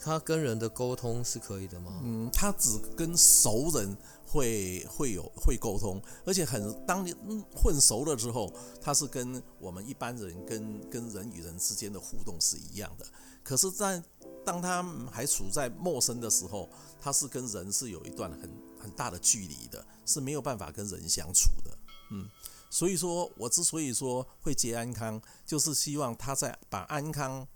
[0.03, 1.99] 他跟人的沟通是可以的吗？
[2.03, 7.13] 嗯，他只跟熟人会会有会沟通，而且很当你
[7.55, 13.05] 混熟了之后，他是跟我们一般人跟跟人与人之间的互动是一样的。
[13.43, 14.03] 可是，在
[14.43, 16.67] 当他还处在陌生的时候，
[16.99, 21.77] 他是跟人是有一段很很大的距离的，是没有办法跟人相处的。
[22.09, 22.27] 嗯，
[22.71, 27.47] 所以说我之所以说会接安康，就是希望他在把安康。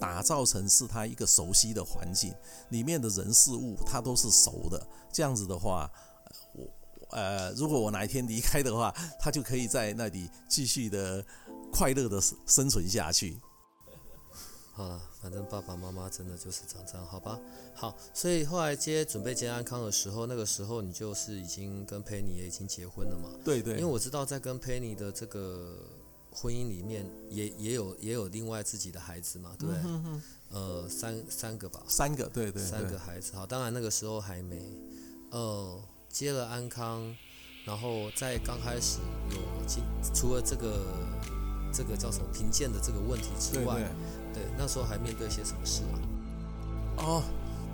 [0.00, 2.34] 打造成是他一个熟悉的环境，
[2.70, 4.86] 里面的人事物他都是熟的。
[5.12, 5.90] 这样子的话，
[6.54, 6.68] 我
[7.10, 11.24] 呃，如果我哪一天离开的话，他就可以在那里继续的
[11.70, 13.38] 快乐的生存下去。
[14.74, 17.38] 好了，反正爸爸妈妈真的就是长这样，好吧？
[17.74, 23.28] 好，所以后来接准备接安康的时候，那个时候你就是已经跟佩妮也已经结婚了嘛？
[23.44, 23.74] 对对。
[23.74, 25.76] 因为我知道在跟佩妮的这个
[26.34, 30.20] 婚姻里面，也也有也有另外自己的孩子嘛，对不对？
[30.50, 31.82] 呃，三三个吧。
[31.88, 32.62] 三个，对对。
[32.62, 34.60] 三个孩子，好，当然那个时候还没，
[35.30, 37.14] 呃，接了安康，
[37.64, 38.98] 然后在刚开始
[39.30, 39.82] 有经
[40.14, 40.84] 除了这个
[41.72, 43.80] 这个叫什么贫贱的这个问题之外。
[44.34, 46.00] 对，那时候还面对些什么事啊？
[46.96, 47.22] 哦，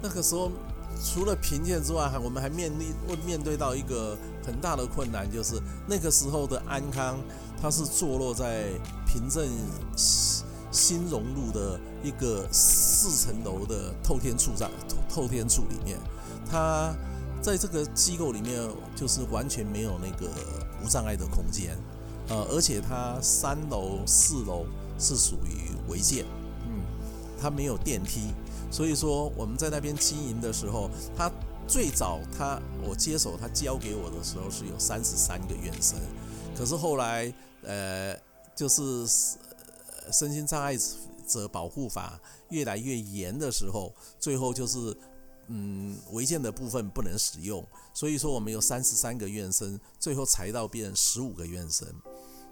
[0.02, 0.50] 那个时候
[1.04, 7.18] 除了贫贱之外，还我们还面临会面对到一个很大的困难，就是那个时候的安康，
[7.60, 8.68] 它是坐落在
[9.06, 9.48] 平镇
[9.96, 14.68] 新新荣路的一个四层楼的透天处在
[15.08, 15.98] 透天处里面，
[16.50, 16.94] 它
[17.42, 20.30] 在这个机构里面就是完全没有那个
[20.84, 21.76] 无障碍的空间，
[22.28, 24.66] 呃，而且它三楼四楼
[24.98, 26.24] 是属于违建。
[27.40, 28.34] 他没有电梯，
[28.68, 31.30] 所以说我们在那边经营的时候，他
[31.68, 35.96] 最早他我接手他交给我的时候是有三十三个院生，
[36.56, 38.16] 可是后来呃
[38.54, 39.06] 就是
[40.12, 40.76] 身心障碍
[41.26, 42.18] 者保护法
[42.50, 44.96] 越来越严的时候，最后就是
[45.48, 51.86] 嗯违建的部分不能使用，所以说我们有三十三个院生，最后裁到变十五个院生，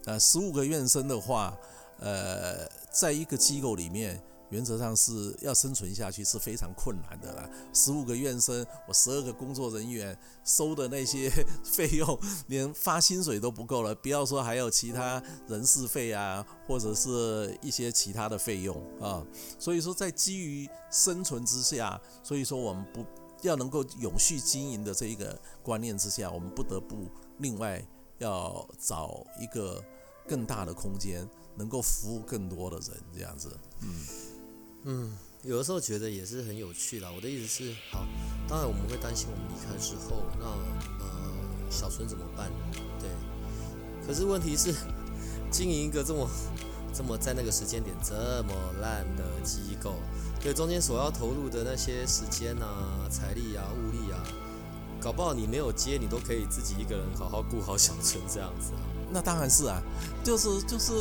[0.04, 1.56] 呃十五个院生的话，
[1.98, 4.22] 呃在一个机构里面。
[4.50, 7.50] 原则上是要生存下去是非常困难的啦。
[7.72, 11.28] 十五个院生，我十二个工作人员收的那些
[11.64, 19.24] 费用，连发薪水都不够了，不要说还有其他人事费啊，或者是一些其他的费用啊。
[19.58, 23.04] 所以说，在基于生存之下，所以说我们不
[23.42, 27.84] 要能够永续经营的这一个观念之下，我们不得不另外
[28.18, 29.82] 要找一个
[30.28, 34.35] 更大的空间，能够服务更多的人，这样子，嗯。
[34.88, 35.10] 嗯，
[35.42, 37.10] 有的时候觉得也是很有趣啦。
[37.12, 38.06] 我的意思是，好，
[38.48, 40.46] 当然我们会担心我们离开之后，那
[41.04, 41.10] 呃
[41.68, 42.48] 小孙怎么办？
[43.00, 43.10] 对。
[44.06, 44.72] 可是问题是，
[45.50, 46.30] 经营一个这么
[46.94, 49.94] 这么在那个时间点这么烂的机构，
[50.40, 54.22] 对中间所要投入的那些时间啊、财力啊、物力啊，
[55.00, 58.80] 搞不好你没有接，你都可以自己一个人好好顾好小孙这样子啊。
[59.10, 59.82] 那当然是啊，
[60.22, 60.92] 就是就是。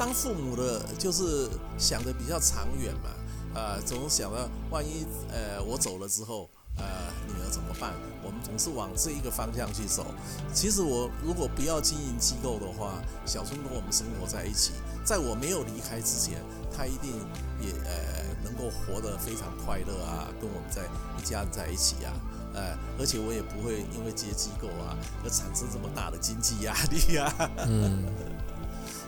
[0.00, 3.10] 当父母的，就是想的比较长远嘛，
[3.54, 6.84] 呃，总想到万一呃我走了之后，呃
[7.28, 7.92] 女儿怎么办？
[8.24, 10.06] 我们总是往这一个方向去走。
[10.54, 12.94] 其实我如果不要经营机构的话，
[13.26, 14.72] 小春跟我们生活在一起，
[15.04, 16.42] 在我没有离开之前，
[16.74, 17.12] 他一定
[17.60, 22.16] 也呃能够活得非常快乐啊，跟我们在一家人在一起啊，
[22.54, 27.50] 呃，而且我也不会因为接机构啊而产生这么大的经济压力啊。
[27.68, 28.02] 嗯。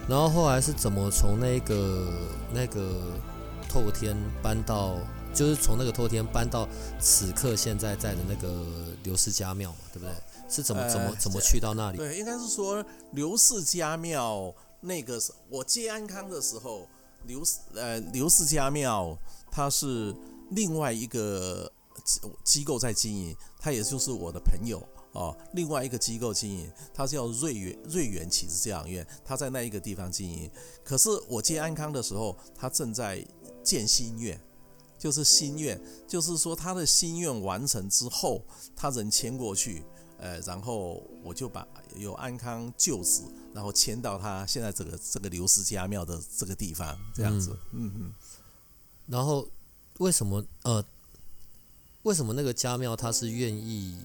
[0.09, 2.13] 然后后来是怎么从那个
[2.53, 3.01] 那个
[3.69, 4.97] 透天搬到，
[5.33, 8.67] 就是从那个透天搬到此刻现在在的那个
[9.05, 10.13] 刘氏家庙嘛，对不对？
[10.49, 11.97] 是怎么怎么怎么去到那里？
[11.97, 16.87] 对，应该是说刘氏家庙那个我接安康的时候，
[17.27, 17.43] 刘
[17.75, 19.17] 呃刘氏家庙
[19.51, 20.15] 它是
[20.51, 21.73] 另外一个
[22.45, 24.87] 机构在经营，它也就是我的朋友。
[25.13, 30.51] 哦，另外一个机构经营，它叫瑞元瑞元启智教养院，它在那一个地方经营。
[30.83, 33.23] 可是我接安康的时候，他正在
[33.63, 34.41] 建新院，
[34.99, 38.43] 就是新院，就是说他的心愿完成之后，
[38.75, 39.85] 他人迁过去，
[40.17, 43.21] 呃，然后我就把有安康旧址，
[43.53, 48.15] 然后迁到他现在这个这个刘氏家庙的这个地方，这样子，嗯嗯。
[49.07, 49.47] 然后
[49.99, 50.83] 为什么呃，
[52.05, 53.99] 为什么那个家庙他是愿意？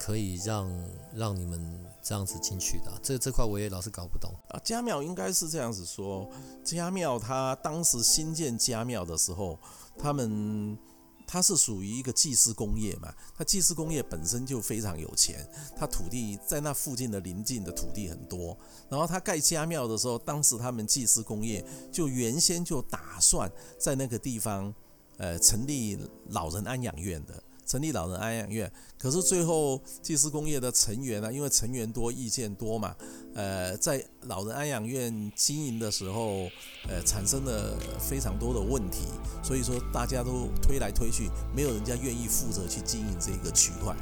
[0.00, 0.70] 可以让
[1.14, 4.60] 让你们这样子进去的，这这块我也老是搞不懂啊。
[4.64, 6.30] 家庙应该是这样子说，
[6.64, 9.58] 家庙它当时新建家庙的时候，
[9.98, 10.78] 他们
[11.26, 18.56] 它是属于一个祭祀工业嘛，它祭祀工业本身就非常有钱，它土地在那附近的邻近的土地很多，
[18.88, 24.72] 然后他盖家庙的时候，当时他们祭祀工业就原先就打算在那个地方，
[25.18, 25.98] 呃，成立
[26.30, 27.42] 老人安养院的。
[27.68, 32.96] 成立老人安养院，可是最后祭祀工业的成员呢，因为成员多、意见多嘛，
[33.34, 36.48] 呃，在老人安养院经营的时候，
[36.88, 39.04] 呃，产生了非常多的问题，
[39.42, 43.94] 所以说大家都推来推去，没有人家愿意负责去经营这个区块，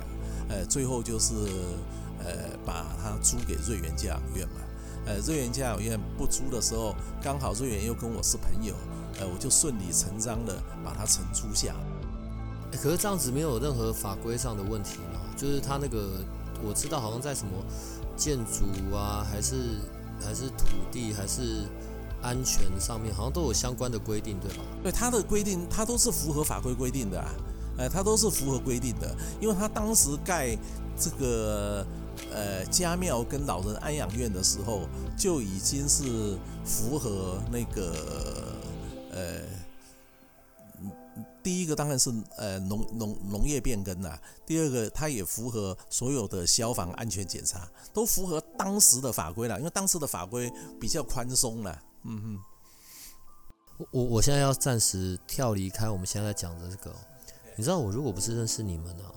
[0.49, 1.35] 呃，最后就是
[2.21, 4.61] 呃把它租给瑞元家养院嘛，
[5.07, 8.77] 呃，瑞元家养院不租的时候，刚好瑞元又跟我是朋友，
[9.19, 11.75] 呃，我就顺理成章的把它承租下。
[12.73, 15.21] 可是这样子没有任何法规上的问题吗？
[15.37, 16.21] 就是他那个
[16.63, 17.53] 我知道好像在什么
[18.17, 19.55] 建筑啊，还是
[20.21, 21.65] 还是土地，还是
[22.23, 24.63] 安全上面，好像都有相关的规定，对吧？
[24.83, 27.29] 对，它的规定它都是符合法规规定的，啊
[27.79, 30.57] 呃，它都是符合规定的，因为他当时盖
[30.99, 31.87] 这个
[32.33, 34.83] 呃家庙跟老人安养院的时候，
[35.17, 37.93] 就已经是符合那个
[39.13, 39.56] 呃。
[41.47, 51.81] 第一个当然是呃农农农业变更啦，第二个它也符合所有的消防安全检查，都符合当时的法规了，因为当时的法规比较宽松了。
[52.03, 52.39] 嗯哼，
[53.79, 56.93] 我我我现在要暂时跳离开我们现在在讲的这个，
[57.55, 59.15] 你知道我如果不是认识你们啊，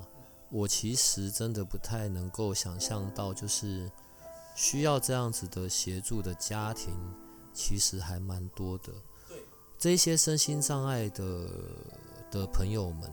[0.52, 3.92] 我其实真的不太能够想象到，就是
[4.54, 6.94] 需要这样子的协助的家庭，
[7.56, 8.94] 其实还蛮多的。
[9.28, 9.44] 对，
[9.80, 11.50] 这些身心障碍的。
[12.32, 13.12] 的朋友们，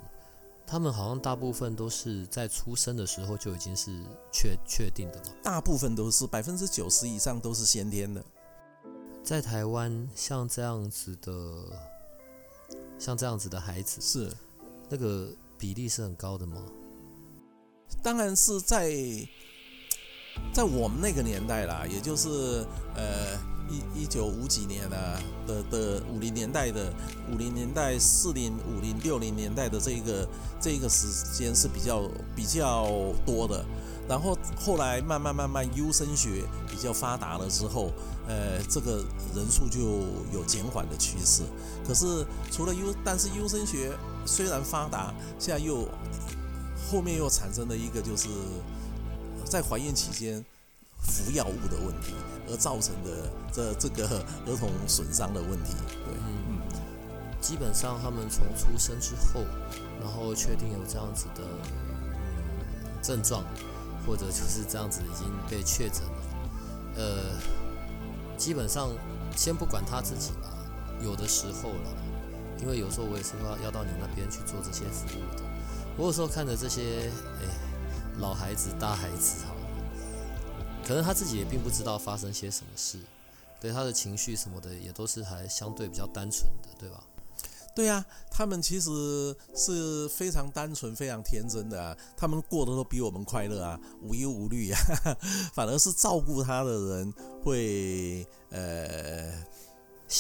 [0.67, 4.03] 他们好像大部分都是在出生的时候就已经是
[4.33, 5.31] 确确定的嘛？
[5.43, 8.25] 大部分都是百分之九十以上都是先天的。
[9.23, 11.33] 在台湾，像这样子的，
[12.99, 14.33] 像这样子的孩子，是
[14.89, 16.63] 那个比例是很高的吗？
[18.03, 18.91] 当然是在
[20.53, 23.56] 在我们那个年代啦，也就是呃。
[23.69, 26.93] 一一九五几年的的的五零年代的
[27.33, 30.29] 五零年代四零五零六零年代的这个
[30.61, 32.87] 这个时间是比较比较
[33.25, 33.65] 多的，
[34.09, 37.91] 然后后来慢慢慢慢优生学比较发达了之后，
[38.29, 39.81] 呃，这个人数就
[40.33, 41.43] 有减缓的趋势。
[41.87, 43.91] 可是除了优，但是优生学
[44.25, 45.89] 虽然发达，现在又
[46.91, 48.29] 后面又产生了一个就是
[49.45, 50.45] 在怀孕期间。
[51.07, 52.15] 服药物的问题
[52.49, 54.05] 而造成的这这个
[54.47, 56.61] 儿童损伤的问题，对，嗯，
[57.41, 59.45] 基本上他们从出生之后，
[60.01, 63.45] 然后确定有这样子的嗯症状，
[64.07, 66.23] 或者就是这样子已经被确诊了，
[66.97, 67.39] 呃，
[68.37, 68.91] 基本上
[69.35, 70.51] 先不管他自己吧，
[71.01, 71.97] 有的时候了，
[72.61, 75.43] 因为有时候我也是要要到你那边去做这些服务的，
[75.97, 77.49] 我有时候看着这些哎
[78.19, 79.46] 老孩子大孩子。
[80.87, 82.99] 可能他自己也并不知道发生些什么事，
[83.61, 87.03] 对他的情绪什么的也都是还相对比较单纯的，对吧？
[87.75, 94.79] 对呀，他们其实是非常单纯、非常天真的啊，他们过得都比我们快乐啊，无忧无虑啊，
[95.53, 99.45] 反而是照顾他的人会呃，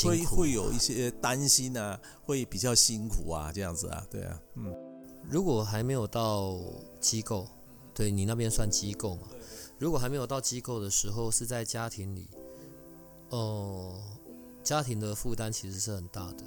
[0.02, 4.74] 会会有一些担心啊，会比较辛苦啊，这样子啊，对啊，嗯，
[5.31, 6.59] 如果还没有到
[7.00, 7.46] 机构，
[7.94, 9.29] 对你那边算机构嘛？
[9.79, 12.29] 如果还没有到机构的时候，是在家庭里，
[13.31, 14.03] 哦，
[14.62, 16.45] 家庭的负担其实是很大的。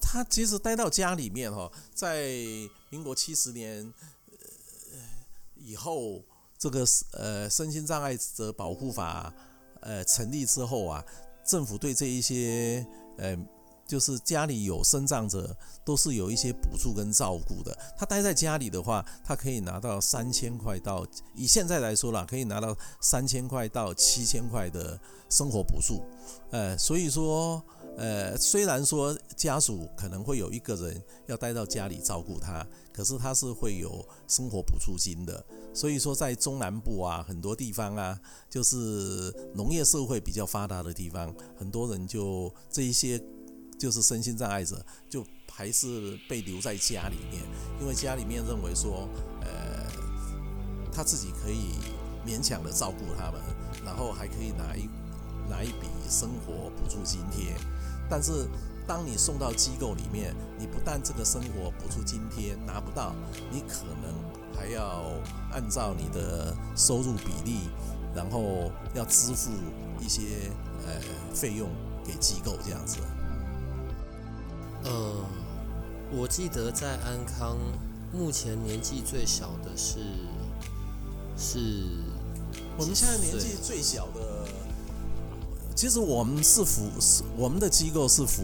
[0.00, 2.32] 他其实待到家里面哈，在
[2.90, 3.92] 民国七十年
[5.56, 6.22] 以后，
[6.58, 9.32] 这个呃身心障碍者保护法
[9.80, 11.04] 呃成立之后啊，
[11.44, 12.86] 政府对这一些
[13.18, 13.36] 呃。
[13.92, 17.76] 就是家里有生障者，都是有一些补助跟照顾的。
[17.94, 26.02] 他待在家里的话，他可以拿到三千块到，以现在来说啦，可以拿到三千块到七千块的生活补助。
[26.50, 27.62] 呃，所以说，
[27.98, 35.44] 呃，虽然说家属可能会有一个人要待到家里照顾他，可是他是会有生活补助金的。
[35.74, 43.22] 所以说，在中南部啊，很多地方啊，就是农业社会比较发达的地方，很多人就这一些。
[43.78, 47.42] 就是身心障碍者，就还是被留在家里面，
[47.80, 49.08] 因为家里面认为说，
[49.40, 49.86] 呃，
[50.92, 51.74] 他自己可以
[52.26, 53.40] 勉强的照顾他们，
[53.84, 54.88] 然后还可以拿一
[55.50, 57.54] 拿一笔生活补助津贴。
[58.08, 58.46] 但是
[58.86, 63.14] 当你送到机构里面，你不但这个生活补助津贴拿不到，
[63.50, 64.14] 你可能
[64.54, 65.04] 还要
[65.50, 67.68] 按照你的收入比例，
[68.14, 69.50] 然后要支付
[70.00, 70.50] 一些
[70.86, 71.00] 呃
[71.34, 71.68] 费用
[72.04, 72.98] 给机构这样子。
[74.84, 75.14] 呃，
[76.10, 77.56] 我记得在安康，
[78.12, 80.00] 目前年纪最小的是
[81.36, 81.86] 是，
[82.76, 84.46] 我们现在年纪最小的，
[85.74, 88.42] 其实我们是服是我们的机构是服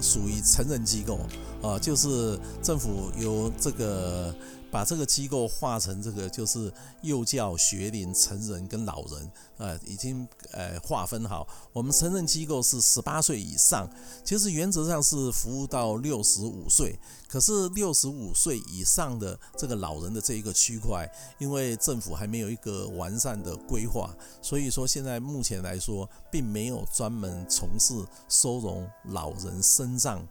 [0.00, 1.18] 属于成人机构
[1.62, 4.34] 啊，就是政府由这个
[4.70, 11.46] 把这个机构划成这个就是幼教、学龄、成人跟老人，呃，已经呃划分好。
[11.72, 13.88] 我们成人机构是十八岁以上，
[14.24, 16.98] 其实原则上是服务到六十五岁。
[17.28, 21.08] 可是六十五岁以上的这个老人的这一个区块，
[21.38, 24.12] 因为政府还没有一个完善的规划，
[24.42, 27.94] 所以说现在目前来说，并没有专门从事
[28.28, 30.26] 收容老人身障。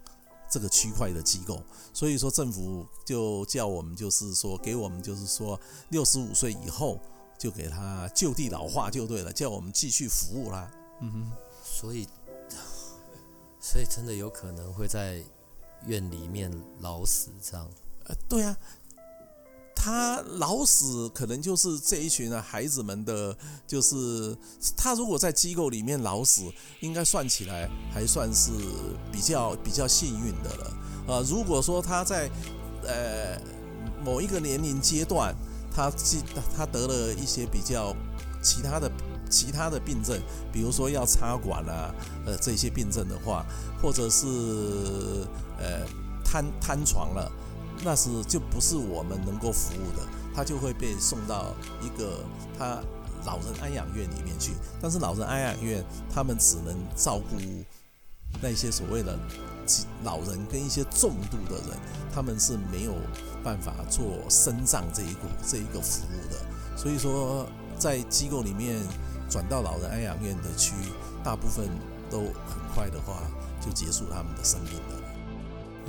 [0.50, 1.62] 这个区块的机构，
[1.94, 7.00] 所以说政府就叫我们，就是说给我们，就是说六十五岁以后
[7.38, 10.72] 就给他就地老化就对了，叫我们继续服务啦。
[11.02, 11.32] 嗯哼，
[11.64, 12.08] 所以
[13.60, 15.24] 所以真的有可能会在
[15.86, 17.70] 院里面老死这样。
[18.06, 18.58] 呃，对啊。
[19.76, 24.36] 他老死可能就是这一群的孩子们的，就是
[24.76, 26.44] 他如果在机构里面老死，
[26.82, 28.52] 应该算起来还算是
[29.12, 30.78] 比较比较幸运的了。
[31.08, 32.30] 呃，如果说他在
[32.84, 33.40] 呃
[34.04, 35.34] 某一个年龄阶段，
[35.74, 36.22] 他记
[36.56, 37.96] 他得了一些比较
[38.44, 38.92] 其他的
[39.30, 40.20] 其他的病症，
[40.52, 41.96] 比如说要插管啊，
[42.26, 43.46] 呃这些病症的话，
[43.82, 44.26] 或者是
[45.58, 45.88] 呃
[46.26, 47.32] 瘫瘫床了。
[47.84, 50.06] 那是就不是我们能够服务的，
[50.36, 52.24] 他就会被送到一个
[52.58, 52.82] 他
[53.26, 54.54] 老人安养院里面去。
[54.82, 57.38] 但是老人安养院他们只能照顾
[58.42, 59.18] 那些所谓的
[60.04, 61.78] 老人跟一些重度的人，
[62.14, 62.94] 他们是没有
[63.44, 66.38] 办法做生障这一股这一个服务的。
[66.78, 68.82] 所以说，在机构里面
[69.30, 70.74] 转到老人安养院的区，
[71.24, 71.68] 大部分
[72.10, 73.22] 都很快的话
[73.60, 74.99] 就结束他们的生命了。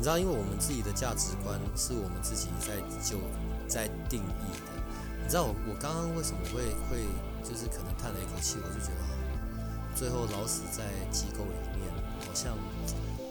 [0.01, 3.21] 你知道，因为我们自己的价值观是我们自己在就
[3.69, 4.73] 在定义的。
[5.23, 7.05] 你知道，我我刚刚为什么会会
[7.45, 11.93] 就是可能叹了一口气，我就觉得最后老死在机构里面，
[12.27, 12.57] 好像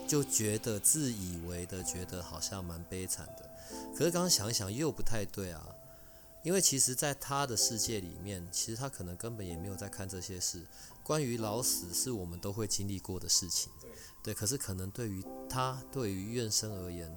[0.07, 3.49] 就觉得自以为的觉得好像蛮悲惨的。
[3.97, 5.65] 可是刚刚想一想又不太对啊，
[6.43, 10.67] 因为其实在他的世界里面，其实他可能根本也没有在看这些事。
[11.01, 13.71] 关于老死，是我们都会经历过的事情。
[14.21, 17.09] 对，可是可能对于他，对于院生而言，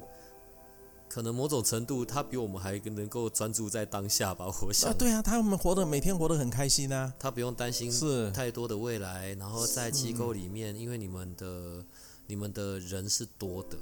[1.08, 4.46] 可能某种程度，他比我们还能够专注在当下吧。
[4.62, 9.34] 我想，对啊，他们活得每天活得很开心啊，他不用担心是太多的未来。
[9.34, 11.84] 然后在机构里面，因为你们的
[12.26, 13.76] 你们的人是多的，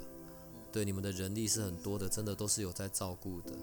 [0.71, 3.53] 对，你们的人力是很多的，真的都是有在照顾的。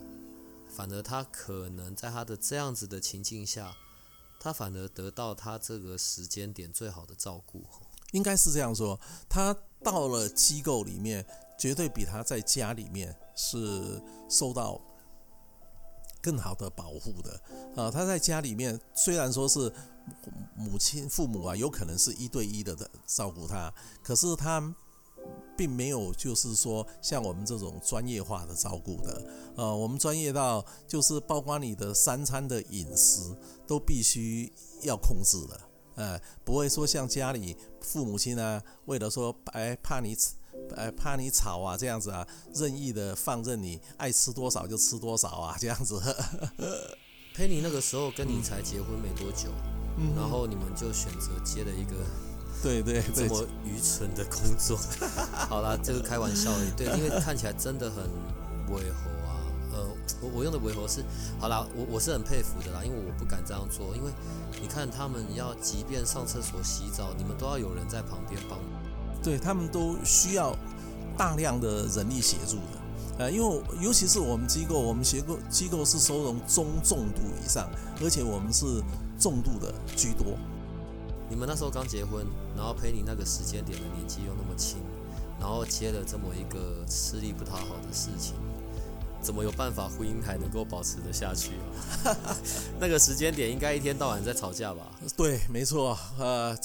[0.68, 3.74] 反而他可能在他的这样子的情境下，
[4.38, 7.64] 他反而得到他这个时间点最好的照顾。
[8.12, 8.98] 应该是这样说，
[9.28, 11.24] 他到了机构里面，
[11.58, 14.80] 绝对比他在家里面是受到
[16.20, 17.40] 更好的保护的。
[17.76, 19.72] 啊，他在家里面虽然说是
[20.56, 24.74] 母亲、父母啊，有可能是一对一的的照顾他，可是他
[25.56, 29.22] 并没有就是说像我们这种专业化的照顾的。
[29.56, 33.20] 呃，我们专业到就是包括你的三餐的饮食
[33.66, 34.52] 都必须
[34.82, 35.60] 要控制的。
[35.98, 40.16] 呃，不会说像家里父母亲呢，为了说哎怕你，
[40.76, 42.24] 哎怕你吵啊这样子啊，
[42.54, 46.00] 任意的放任你爱吃多少就吃多少啊这样子。
[47.34, 49.48] 佩妮那个时候跟你才结婚没多久，
[50.14, 51.96] 然后你们就选择接了一个
[52.62, 54.78] 对对这么愚蠢的工作。
[55.50, 58.04] 好啦，这个开玩笑的，对，因为看起来真的很
[58.72, 59.17] 违和。
[60.20, 61.04] 我我用的维和是，
[61.38, 64.10] 好啦，我我是很佩服的啦，因为我不敢这样做，因为
[64.60, 68.58] 你看他们要即便上厕所洗澡，你们都要有人在旁边帮，
[69.22, 70.54] 对他们都需要
[71.16, 77.68] 大量的人力协助的，呃，因为尤其是我们机构，我们协构机构是收容中重度以上，
[78.02, 78.82] 而且我们是
[79.18, 80.38] 重度的居多。
[81.30, 82.24] 你们那时候刚结婚，
[82.56, 84.78] 然后陪你那个时间点的年纪又那么轻，
[85.38, 88.34] 然后接了这么一个吃力不讨好的事情。
[89.20, 91.52] 怎么有办法婚姻还能够保持得下去？
[92.80, 94.90] 那个时间点应该一天到晚在吵架吧？
[95.16, 95.98] 对，没错。
[96.18, 96.56] 呃，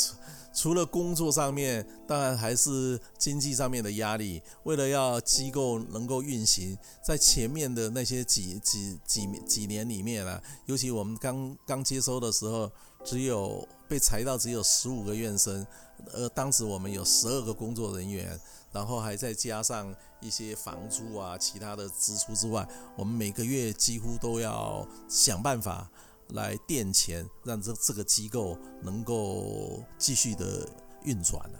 [0.55, 4.41] 除了工作上面，当然还是经济上面的压力。
[4.63, 12.71] 为了要机构能够运行，在前面的那些几几几几年里面啊，尤其我们刚刚接收的时候，
[13.03, 15.65] 只有被裁到只有十五个院生，
[16.11, 18.39] 呃，当时我们有十二个工作人员。
[18.73, 25.87] 然后还再加上一些房租啊、其他的支出之外，我们每个月几乎都要想办法
[26.29, 30.67] 来垫钱，让这这个机构能够继续的
[31.03, 31.59] 运转呢。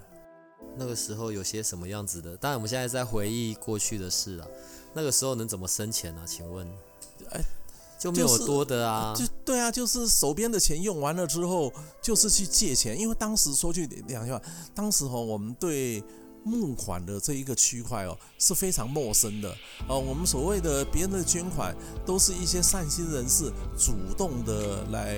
[0.76, 2.36] 那个时候有些什么样子的？
[2.38, 4.48] 当然我们现在在回忆过去的事了。
[4.92, 6.24] 那个时候能怎么生钱呢？
[6.26, 6.68] 请问，
[7.30, 7.42] 哎，
[8.04, 9.14] 就没有多的啊？
[9.16, 13.00] 就对啊，就是手边的钱用完了之后，就是去借钱。
[13.00, 14.42] 因为当时说句两句话，
[14.76, 16.04] 当时哈我们对。
[16.46, 19.56] 募款的这一个区块哦是非常陌生的
[19.88, 19.98] 呃。
[19.98, 21.74] 我们所谓的别人的捐款，
[22.06, 23.46] 都是一些善心人士
[23.78, 25.18] 主动的来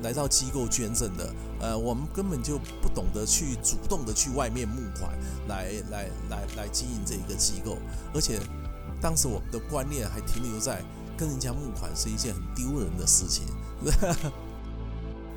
[0.00, 1.34] 来到机构捐赠的。
[1.60, 5.12] 呃，我们根本就不懂得去主动的去外面募款，
[5.48, 7.76] 来来来来经营这一个机构。
[8.14, 8.40] 而且
[9.02, 10.82] 当时我们的观念还停留在
[11.16, 13.44] 跟人家募款是一件很丢人的事情。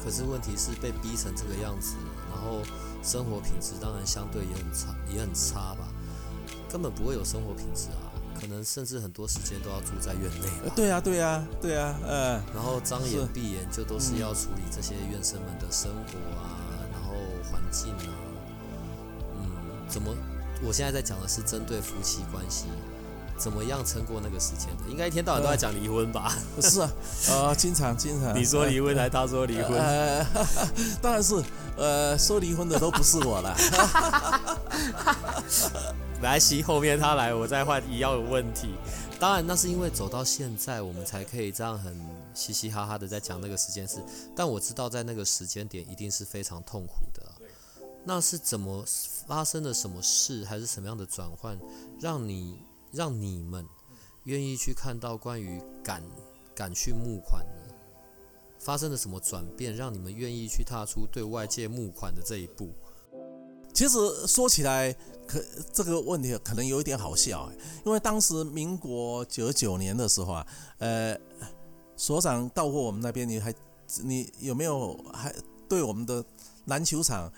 [0.04, 1.96] 可是问题是被逼成这个样子，
[2.32, 2.62] 然后
[3.04, 5.88] 生活品质当然相对也很差，也很差吧，
[6.72, 8.08] 根本不会有生活品质啊，
[8.40, 10.48] 可能甚至很多时间都要住在院内。
[10.76, 16.56] 对啊，对啊，对啊，呃，然后张眼闭眼就都是要处理这些院生们的生活啊，
[16.94, 17.14] 然后
[17.52, 18.14] 环境啊，
[19.36, 19.52] 嗯，
[19.90, 20.16] 怎么？
[20.64, 22.66] 我现在在讲的是针对夫妻关系。
[23.38, 24.90] 怎么样撑过那个时间的？
[24.90, 26.34] 应该一天到晚都在讲离婚吧？
[26.62, 26.92] 是啊，
[27.32, 28.36] 啊， 经常经常。
[28.36, 29.78] 你说离婚还是他说离婚？
[29.78, 30.26] 呃，
[31.02, 31.42] 当然是，
[31.78, 33.56] 呃，说离婚的都不是我了。
[36.22, 38.74] 来，西后面他来，我再换一样的问题。
[39.20, 41.96] 当然，那是因为走到现在，我们才可以这样很
[42.34, 44.04] 嘻嘻哈哈的在讲那个时间事。
[44.36, 47.22] 但我知道，在那个时间点，一定是非常痛苦的。
[48.04, 48.84] 那是怎么
[49.28, 51.58] 发生了什么事，还是什么样的转换，
[52.00, 52.60] 让你？
[52.92, 53.66] 让你们
[54.24, 56.04] 愿意去看到关于敢
[56.56, 57.46] 敢去募款？
[58.60, 62.74] 发生了什么转变，让你们愿意去踏出对外界募款的这一步？
[63.72, 64.92] 其实说起来，
[65.28, 65.40] 可
[65.72, 67.50] 这个问题可能有一点好笑，
[67.86, 70.48] 因为当时民国九九年的时候啊，
[70.80, 71.16] 呃，
[71.96, 73.54] 所长到过我们那边，你还
[74.02, 75.34] 你有没有还
[75.70, 76.26] 对我们的
[76.66, 77.32] 篮球场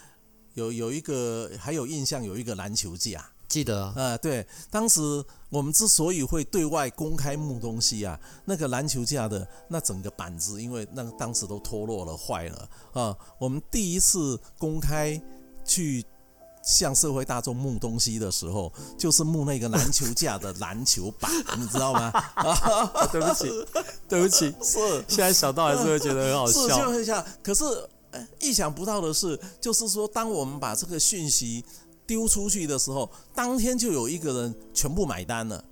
[0.53, 2.23] 有有一个还有印象？
[2.23, 3.29] 有一个篮球架？
[3.49, 5.01] 记得啊，对，当时
[5.49, 15.19] 我们之所以会对外公开募东西啊，那个篮球架的那整个板子，因为那当时都脱落了、坏了啊，我们第一次公开
[15.65, 16.05] 去
[16.61, 22.11] 向社会大众募东西的时候，就是募那个篮球架的篮球板，你知道吗？
[22.35, 23.67] 啊， 对不起，
[24.07, 24.77] 对不起， 是
[25.07, 27.25] 现在想到还是会觉得很好笑，就很像。
[27.41, 27.63] 可是
[28.39, 31.65] 意想不到的是，就是说，当我们把这个讯息。
[32.09, 35.63] 丢出去的时候，当天就有一个人全部买单了，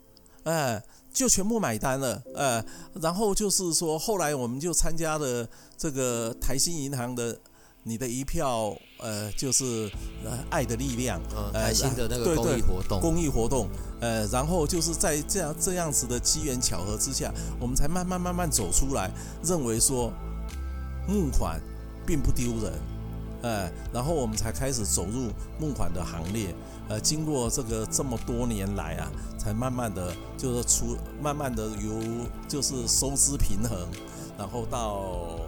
[0.44, 2.64] 哎，就全部买单了，哎，
[3.02, 7.36] 然后就是说，后来我们就参加了这个台新银行的
[7.82, 9.90] 你的一票，呃，就是
[10.24, 11.20] 呃爱的力量，
[11.52, 13.68] 台新的那个公益活动，公益活动，
[14.00, 19.10] 呃，然后就是在这样这样子的机缘巧合之下，我们才慢慢慢慢走出来，
[19.44, 20.14] 认为说
[21.08, 21.60] 募款
[22.06, 22.97] 并不丢人。
[23.42, 25.30] 呃，然后我们才开始走入
[25.60, 26.54] 募款的行列。
[26.90, 32.02] 呃，经过这个这么多年来啊，才慢慢的就是出，慢慢的由
[32.48, 33.88] 就是收支平衡，
[34.38, 35.40] 然后到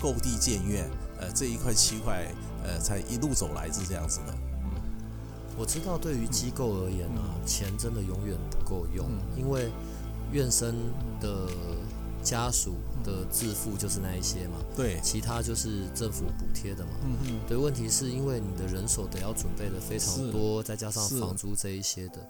[0.00, 0.90] 购地建院，
[1.20, 2.26] 呃，这一块区块，
[2.64, 4.34] 呃，才一路走来是这样子的。
[5.56, 9.70] 我知道，对于机构而言啊，钱真的永远不够用，因为
[10.32, 10.74] 院生
[11.20, 11.46] 的。
[12.22, 16.90] 家属的自付就是那一些嘛，对，其他就是政府补贴的嘛。
[17.04, 17.40] 嗯嗯。
[17.48, 22.28] 对，问题是因为你的人手得要准备的非常多，再加上房租这一些的，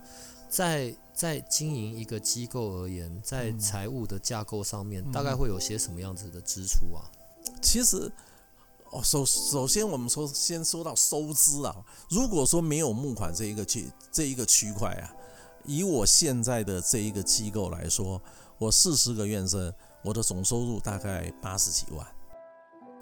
[0.49, 7.03] 在在经营一个机构而言，在财务的架构上面，大概会有些什么样子的支出啊？
[7.61, 8.13] 其实，
[8.93, 11.75] 哦，首首先我们说先说到收支啊，
[12.09, 15.11] 如果说没有募款这一个区这一个区块啊，
[15.65, 18.23] 以我现在的这一个机构来说。
[18.59, 22.07] 我四十个院生，我的总收入大概八十几万。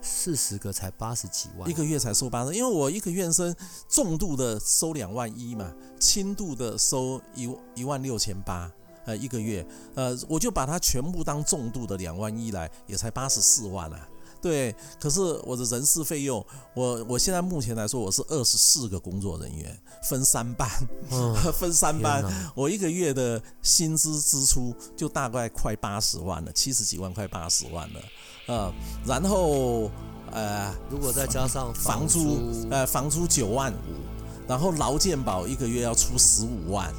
[0.03, 3.53] 四十个才八十几万，一个月才收八十，因为我一个院生
[3.89, 8.71] 重度的收两万一嘛，轻度的收一一万六千八，
[9.07, 14.09] 呃，一个月，呃，我就把它全部当重度的两万一来，也才八十四万啊。
[14.47, 20.71] 对，可是我的人事费用，我我现在目前来说，我是二十四个工作人员，分三班，
[21.53, 22.25] 分三班，
[22.55, 28.01] 我一个月的薪资支出就大概快八十万了，七十几万，快八十万了，
[28.47, 28.73] 呃，
[29.05, 29.91] 然后
[30.31, 32.39] 呃，如果再加上房租，
[32.71, 36.95] 呃，房租九万五，然后劳健保一个月要出十五万。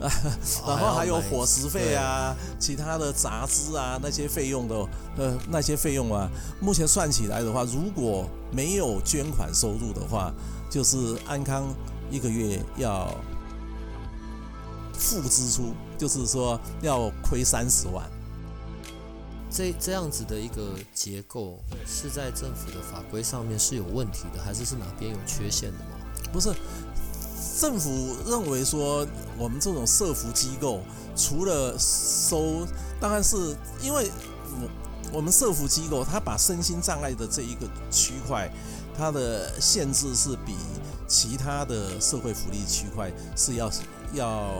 [0.66, 4.74] 然后还有伙食费啊，其他的杂支啊，那些费用的，
[5.18, 6.26] 呃，那些费用啊，
[6.60, 10.32] 目前算起来的话，如果没有捐款收入的话，
[10.70, 11.68] 就是安康
[12.10, 13.14] 一个月要
[14.94, 18.04] 负支出，就是说要亏三十万。
[19.50, 25.96] 这这样子的一个结构是在政府的法规上面是有问题的，还是是哪边有缺陷的吗？
[26.32, 26.54] 不是。
[27.58, 29.06] 政府认为说，
[29.38, 30.80] 我们这种社福机构
[31.16, 32.66] 除了收，
[33.00, 34.10] 当然是因为
[34.60, 38.50] 我我们社福机构，它把身心障碍的这一个区块，
[38.96, 40.54] 它的限制是比
[41.08, 43.70] 其他的社会福利区块是要
[44.14, 44.50] 要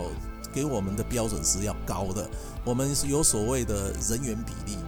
[0.52, 2.28] 给我们的标准是要高的。
[2.64, 4.78] 我们有所谓的人员比例，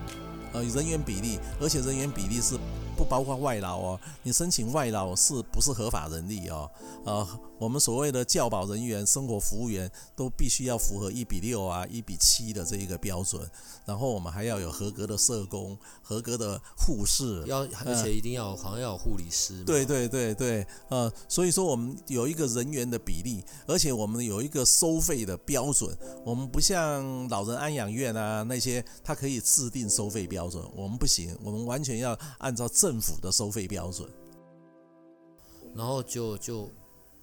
[0.53, 2.57] 呃，人员比例，而且人员比例是。
[2.97, 6.71] 不包括外劳哦，你申请外劳是不是合法人力哦？
[7.05, 7.27] 呃，
[7.59, 13.41] 我们所谓的教保人员、生活服务员都必须要符合一比六啊、一比七的这一个标准，
[13.85, 19.65] 然后我们还要有合格的社工、合格的护士，要而且一定要好像要有护理师。
[19.65, 32.69] 对对对对，呃，所以说我们有一个人员的比例，而且我们有一个收费的标准，我们不像老人安养院啊那些，它可以制定收费标准，我们不行，我们完全要按照。
[32.83, 34.11] 政府的收费标准，
[35.73, 36.69] 然后就就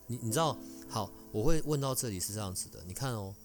[0.07, 0.57] 你你知道
[0.87, 3.35] 好，我会问到这里是这样子的，你看哦，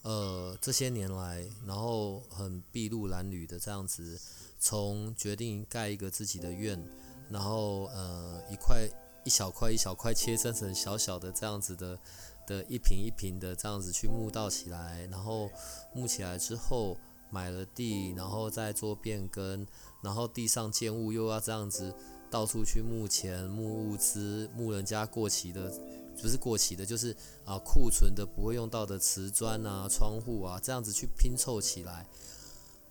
[0.00, 4.18] 呃，这些年来，然后很筚路蓝缕的这样子，
[4.58, 6.82] 从决定盖一个自己的院，
[7.28, 8.88] 然后呃一块
[9.26, 11.98] 一小块一小块切分成小小的这样子的
[12.46, 15.50] 的一平一平的这样子去墓道起来，然后
[15.92, 16.96] 墓起来之后
[17.28, 19.66] 买了地，然后再做变更。
[20.00, 21.92] 然后地上建物又要这样子
[22.30, 25.72] 到处去募钱、募物资、募人家过期的，
[26.20, 32.06] 不是过期的，就是啊库存的不会用到的瓷砖啊、窗户啊，这样子去拼凑起来。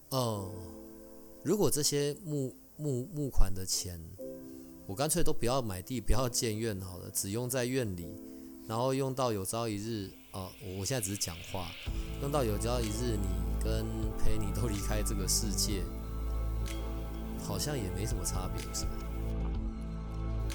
[0.10, 0.52] 哦，
[1.44, 4.00] 如果这些募募募款的钱，
[4.86, 8.08] 我干脆都不要买地、不要建院好了，只用在院里，
[8.68, 10.50] 然后用到有朝一日啊，
[10.80, 11.70] 我现在只是讲话，
[12.22, 13.28] 用到有朝一日你
[13.64, 13.86] 跟
[14.18, 15.84] 陪你都离开这个世界。
[17.48, 18.92] 好像也没什么差别，是吧？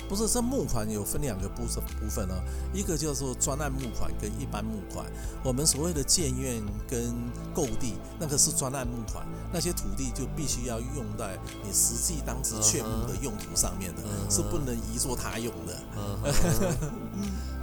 [0.08, 2.34] 不是，这募款有分两个部分部分哦，
[2.74, 5.06] 一个叫做专案募款跟一般募款。
[5.42, 7.14] 我们所谓的建院跟
[7.54, 15.78] 购地，那个是专案募款，那些土地就必须要用在你实际当时确募的用途上面的，是不能移作他用的。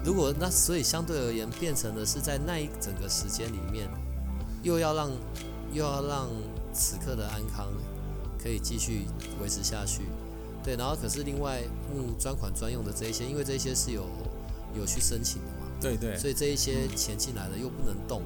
[0.03, 3.87] 如果那所以相对而言，变成的是在那一整个时间里面，
[4.63, 5.11] 又要让
[5.71, 6.27] 又要让
[6.73, 7.67] 此刻的安康。
[8.41, 9.05] 可以继续
[9.41, 10.03] 维持下去，
[10.63, 11.61] 对，然后可是另外
[11.93, 14.05] 募专款专用的这一些，因为这些是有
[14.73, 18.21] 有去申请的嘛，对对，所以这一些钱进来了又不能动，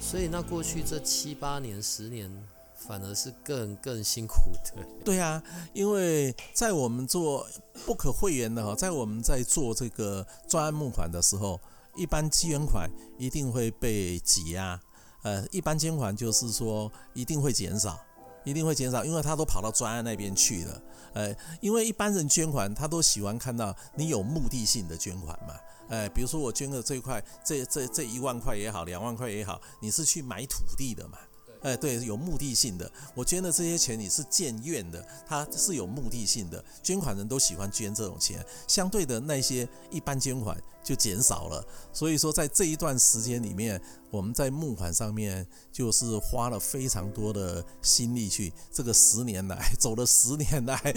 [0.00, 2.30] 所以那过去这七八年、十年
[2.74, 4.82] 反而是更更辛苦的。
[5.04, 5.42] 对啊，
[5.72, 7.46] 因为在我们做
[7.84, 11.60] 不可会员的哈，在我们在做这个专案募款的时候，
[11.94, 14.80] 一般基源款一定会被挤压，
[15.22, 18.00] 呃，一般捐款就是说一定会减少。
[18.44, 20.82] 一定会减少，因为他都跑到专案那边去了。
[21.14, 25.54] 呃，因为一般人捐款，他都喜欢看到你有目的性的捐款嘛。
[25.88, 31.18] 呃，比如说我捐的这一块，这这这一万块也好，两万块也好，你是去买土地的嘛？
[31.62, 32.90] 哎，对，有目的性的。
[33.14, 36.62] 我捐的这些钱，你是建院的，它是有目的性的。
[36.82, 41.64] 捐款人都喜欢捐这种钱，相对的那些一般捐款就减少了。
[41.92, 48.52] 所以说，在这一段时间里面，我们在募款上面就是花了非常多的心力去。
[48.72, 50.94] 这个十年来，走了十年来，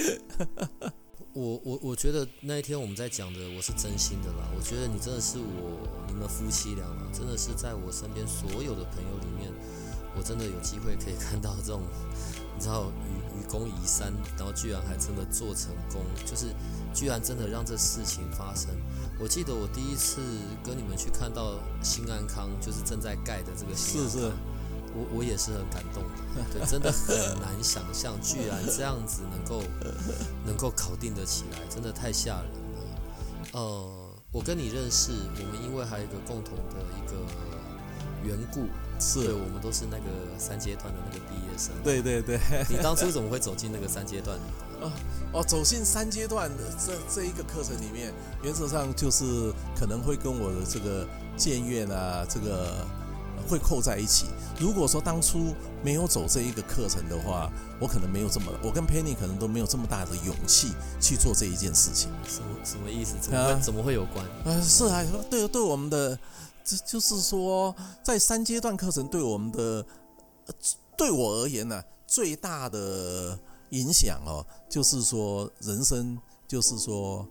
[1.34, 4.50] 我我我觉得那一天我们在讲的，我是真心的啦。
[4.58, 9.54] 我觉得你真的是我，你们夫妻俩啊，真的是在我身边所有的朋友里面。
[10.18, 11.82] 我真的有机会可以看到这种，
[12.56, 16.48] 你知道愚愚公移山，然后居然还真的做成功，就是
[16.94, 18.70] 居然真的让这事情发生。
[19.20, 20.22] 我记得我第一次
[20.64, 24.32] 跟你们去看到新安康，就是正在盖的这个新安康，
[24.96, 26.04] 我我也是很感动，
[26.54, 29.62] 对，真的很难想象，居然这样子能够
[30.46, 32.80] 能够搞定得起来，真的太吓人了。
[33.52, 37.16] 呃，我跟你认识，我们因为还有一个共同的一个
[38.24, 38.68] 缘故。
[39.00, 40.04] 是，我们都是那个
[40.38, 41.74] 三阶段的那个毕业生。
[41.84, 42.40] 对对对，
[42.70, 44.38] 你当初怎么会走进那个三阶段？
[44.82, 44.92] 哦
[45.34, 52.86] 哦，走进三阶段的这这一个课程里面，原则上就是可能会跟我的这个建院啊，这个
[53.48, 54.28] 会扣在一起。
[54.60, 62.10] 如果说当初没有走这一个课程的话，我可能没有这么，我跟 Penny 可能都没有这么大的勇气去做这一件事情。
[62.28, 63.16] 什么什么意思？
[63.22, 64.26] 怎么会怎么会有关？
[64.46, 66.18] 呃，是啊，对对，我们的。
[66.66, 69.86] 这就是说，在三阶段课程对我们的，
[70.98, 73.40] 对我而言呢，最大的
[73.70, 77.28] 影响哦，就是说人生，就是说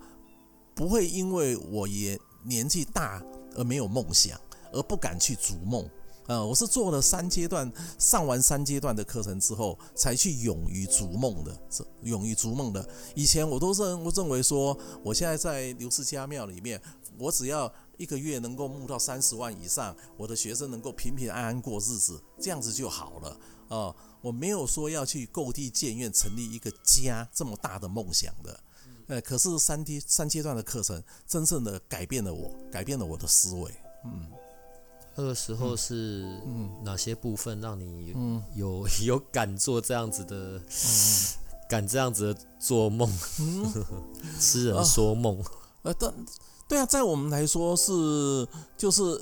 [0.72, 3.20] 不会因为我也年纪大
[3.56, 4.40] 而没有梦想，
[4.72, 5.84] 而不敢去逐梦。
[6.28, 11.52] 啊，我是做了三阶段，上完三阶段的课程之后，才去勇于逐梦的。
[11.68, 16.80] 这勇于逐梦的，以前我都认我认为说，我现在在刘氏家庙里面，
[17.18, 17.72] 我只要。
[17.96, 23.38] 一个月能够募到三十万以上，我的学生能够平平安安过日子，这样子就好了
[23.68, 23.94] 哦。
[24.20, 28.60] 我没有说要去购地建院、成立一个家这么大的梦想的。
[29.06, 33.70] 呃，可是三阶三阶段的课程真正的改变了我，改变了我的思维。
[34.06, 34.30] 嗯，
[35.14, 36.40] 那个时候是
[36.82, 40.58] 哪些部分让你嗯有 有敢做这样子的，
[41.68, 43.84] 敢这样子的做梦，嗯，
[44.40, 45.44] 痴人说梦？
[45.82, 46.10] 呃，但
[46.66, 48.46] 对啊，在我们来说是
[48.76, 49.20] 就是，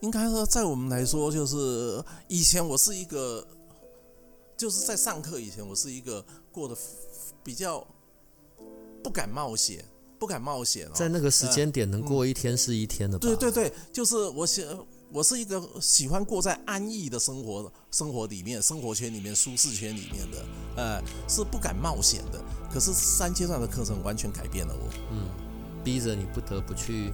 [0.00, 3.46] 应该说在我们来说就是，以前我是一个，
[4.56, 6.76] 就是在上课以前我是一个过得
[7.42, 7.86] 比较
[9.02, 9.84] 不敢冒险，
[10.18, 10.92] 不敢冒险哦。
[10.94, 13.26] 在那个时间点能过一天是一天的吧？
[13.26, 14.64] 对对对，就是我喜
[15.10, 20.44] 我是一个喜欢过在安逸的生活生活里面、生活圈里面、舒适圈里面的，
[20.76, 22.38] 呃，是不敢冒险的。
[22.70, 24.88] 可是三阶段的课程完全改变了我。
[25.10, 25.30] 嗯，
[25.88, 27.10] 逼着你不得不去，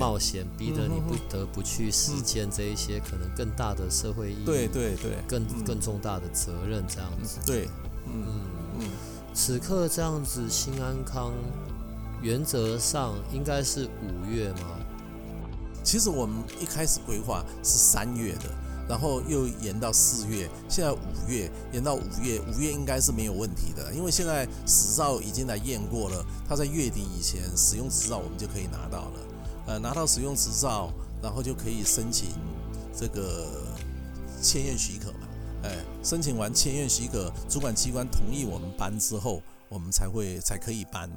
[0.00, 5.64] 冒险，逼着你不得不去实践这一些可能更大的社会意义，对对对，更嗯。
[5.64, 7.38] 更重大的责任这样子。
[7.46, 7.68] 对，
[8.04, 8.40] 嗯嗯，
[8.80, 8.88] 嗯，
[9.32, 11.32] 此刻这样子，新安康
[12.20, 14.76] 原则上应该是五月吗？
[15.84, 18.50] 其实我们一开始规划是三月的，
[18.88, 29.20] 然后又延到四月，现在五月延到五月，五月应该是没有问题的，因为现在执照已经来验过了，他在月底以前使用执照我们就可以拿到了，
[29.66, 32.30] 呃，拿到使用执照，然后就可以申请
[32.94, 33.46] 这个
[34.40, 35.26] 签验许可嘛，
[35.64, 41.10] 哎，申请完签验许可，主管机关同意我们搬之后，我们才会才可以搬。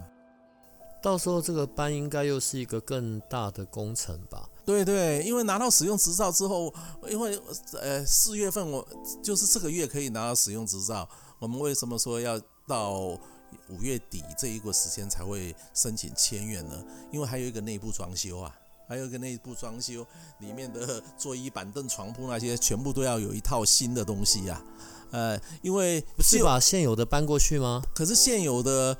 [1.01, 4.49] 到时候这个班应该又是一个更大的工程吧？
[4.69, 6.71] 对对，因为拿到使用执照之后，
[7.09, 7.41] 因为
[7.73, 8.87] 呃四月份我
[9.23, 11.09] 就是这个月可以拿到使用执照，
[11.39, 16.85] 我们为什么说要到五月底这一个时间才会申请签约呢？
[17.11, 18.55] 因为还有一个内部装修啊，
[18.87, 20.05] 还有一个内部装修，
[20.37, 24.63] 里面的座椅、板凳、床铺那些全部都要有一套新的东西呀、
[25.09, 27.81] 呃，因为不是把现有的搬过去吗？
[27.95, 28.95] 可是现有的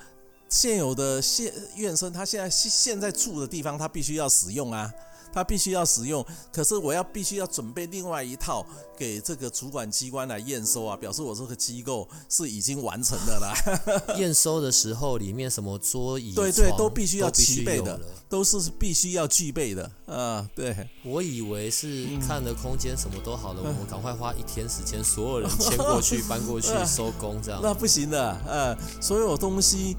[0.50, 4.92] 现有的现院生，他现在现现在住的地方，他必须要使用啊，
[5.32, 6.26] 他必须要使用。
[6.52, 8.66] 可是我要必须要准备另外一套
[8.98, 13.54] 给这个主管机关来验收啊，表示我这个机构是已经完成的啦，
[14.18, 20.50] 验收的时候，里面什么桌椅、对对床都必须要齐备的都是必须要具备的啊。
[20.56, 27.60] 对，我以为是嗯看了空间什么都好了，我们赶快花一天时间，所有人迁过去、搬过去、 收工这样。
[27.64, 29.96] 那不行的，呃，所有东西。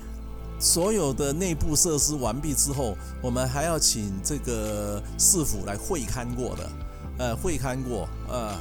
[0.60, 6.70] 所有的内部设施完毕之后，我们还要请这个市府来会勘过的，
[7.18, 8.54] 呃，会勘过，呃，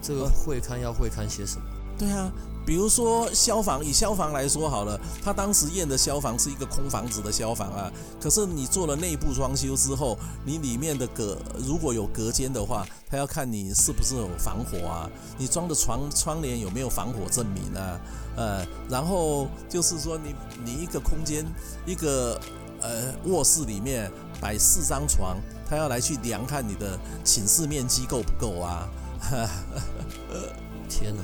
[0.00, 1.62] 这个会勘要会勘些什么？
[1.98, 2.32] 对啊，
[2.64, 7.90] 比如说消防，以消防来说好了，他当时验的消防是一个空房子的消防啊，
[8.20, 18.00] 可是你做了内部装修之后，你里面的隔如果有隔间的话，他要看你是不是有防火啊，你装的床窗帘有没有防火证明啊，
[18.36, 20.34] 呃，然后就是说你
[20.64, 21.44] 你一个空间
[21.86, 22.40] 一个
[22.82, 25.36] 呃卧室里面摆四张床，
[25.68, 28.88] 他要来去量看你的寝室面积够不够啊，
[30.88, 31.22] 天哪！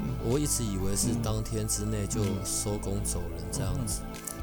[0.00, 4.00] 嗯我一直以为是当天之内就收工走人这样子，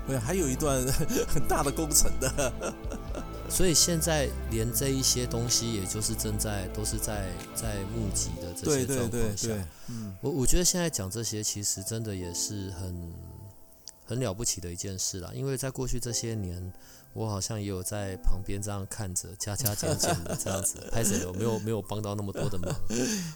[0.08, 0.86] 对，还有一段
[1.28, 2.54] 很大的工程的。
[3.48, 9.50] 所以现在连这一些东西，也就是正在都是在在募集的这些状况下，
[9.88, 13.14] 嗯，我我觉得现在讲这些，其实真的也是很
[14.04, 15.32] 很了不起的一件事啦。
[15.32, 16.74] 因为在过去这些年，
[17.16, 22.76] 我好像也有在旁边这样看着，加加减减的这样子， 拍谁有没有没有帮到那么多的忙。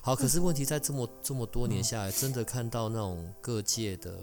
[0.01, 4.19] 好，可是问题在这么这么多年下来，真的看到那种各界的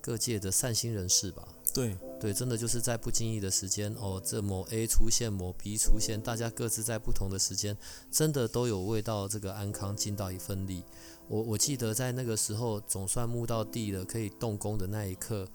[0.00, 1.46] 各界的善心人士吧。
[1.74, 7.76] 对对，真的就是在不经意的时间，哦，这某 A 出现，某 B 出现，大家各自在不同的时间，
[8.10, 10.82] 真的都有为到这个安康尽到一份力。
[11.28, 15.46] 我我记得在那个时候，总算募到地了，可以动工的那一刻，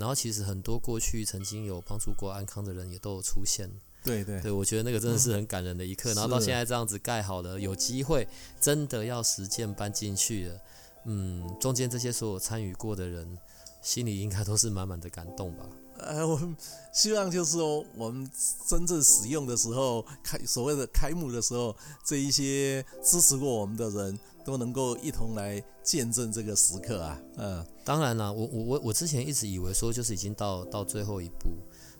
[0.00, 3.70] 然后其实很多过去曾经有帮助过安康的人也都有出现。
[4.02, 6.14] 对对对，我觉得那个真的是很感人的一刻。
[6.14, 8.26] 然后到现在这样子盖好了，有机会
[8.58, 10.60] 真的要实践搬进去了。
[11.04, 13.38] 嗯，中间这些所有参与过的人，
[13.82, 15.66] 心里应该都是满满的感动吧。
[16.00, 16.56] 呃，我们
[16.92, 18.28] 希望就是说，我们
[18.66, 27.20] 真正使用的时候，开所谓的开幕的时候，这一些支持过我们的人都能够一同来见证这个时刻啊。
[27.36, 31.50] 嗯，当然啦，我我我我之前一直以为说就是已经到到最后一步，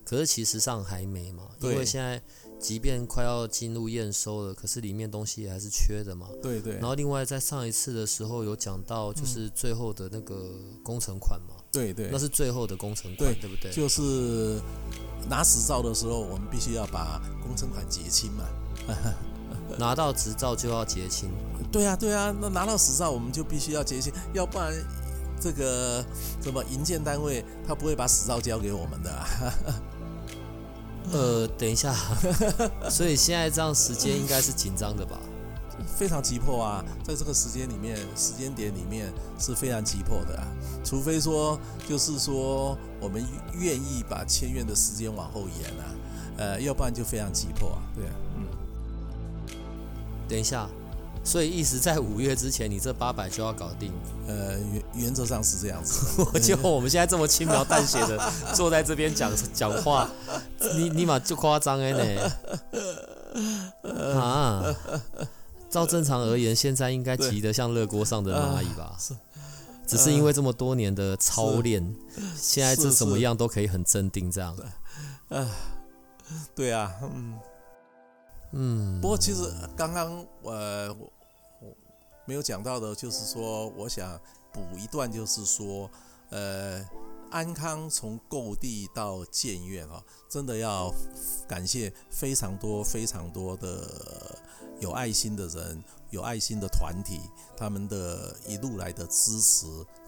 [0.04, 2.20] 可是其实上还没嘛，因为现在
[2.58, 6.28] 即便快要进入验收了，可是里面东西还是缺的嘛。
[6.42, 10.50] 对对然后另外在上一次的时候有讲到，就是最后的那个
[10.82, 13.70] 工程款嘛，对对那，是最后的工程款，对对不对？
[13.72, 14.60] 就是
[15.28, 18.44] 拿执照的时候，我们必须要把工程款结清嘛。
[19.78, 21.28] 拿到执照就要结清，
[21.70, 24.72] 对啊，对啊，那拿到执照我们就必须要结清，要不然
[25.40, 26.04] 这个
[26.42, 29.26] 什么营建单位，他不会把执照交给我们的、啊。
[31.12, 31.94] 呃，等一下，
[32.88, 35.18] 所以现在这样时间应该是紧张的吧？
[36.00, 40.48] 非常急迫啊，在这个时间里面，时间点里面是非常急迫的啊。
[40.82, 43.22] 除非说，就是说我们
[43.52, 45.84] 愿意把签约的时间往后延啊，
[46.38, 47.82] 呃，要不然就非常急迫啊。
[47.94, 48.46] 对啊，嗯。
[50.26, 50.66] 等一下，
[51.22, 53.92] 所以意思在五月之前，你这八百就要搞定。
[54.26, 56.24] 呃，原原则上是这样子。
[56.40, 58.18] 结果我们现在这么轻描淡写的
[58.54, 60.08] 坐在这边讲讲话，
[60.76, 62.32] 你你妈就夸张哎呢？
[64.18, 64.64] 啊，
[65.70, 68.96] 照正常而言，现在应该急得像热锅上的蚂蚁吧？
[68.98, 69.14] 是，
[69.86, 71.94] 只是因为这么多年的操练，
[72.36, 74.56] 现在这怎么样都可以很镇定这样。
[75.28, 75.48] 啊，
[76.54, 77.38] 对啊，嗯
[78.52, 79.00] 嗯。
[79.00, 79.42] 不过其实
[79.76, 81.12] 刚刚呃我
[81.60, 81.76] 我
[82.24, 84.20] 没有讲到的，就是说我想
[84.52, 85.88] 补一段，就是说
[86.30, 86.84] 呃
[87.30, 90.92] 安康从购地到建院啊，真的要
[91.46, 94.36] 感谢非常多非常多的
[94.80, 97.20] 有爱心的人，有爱心的团体，
[97.56, 99.66] 他们的一路来的支持。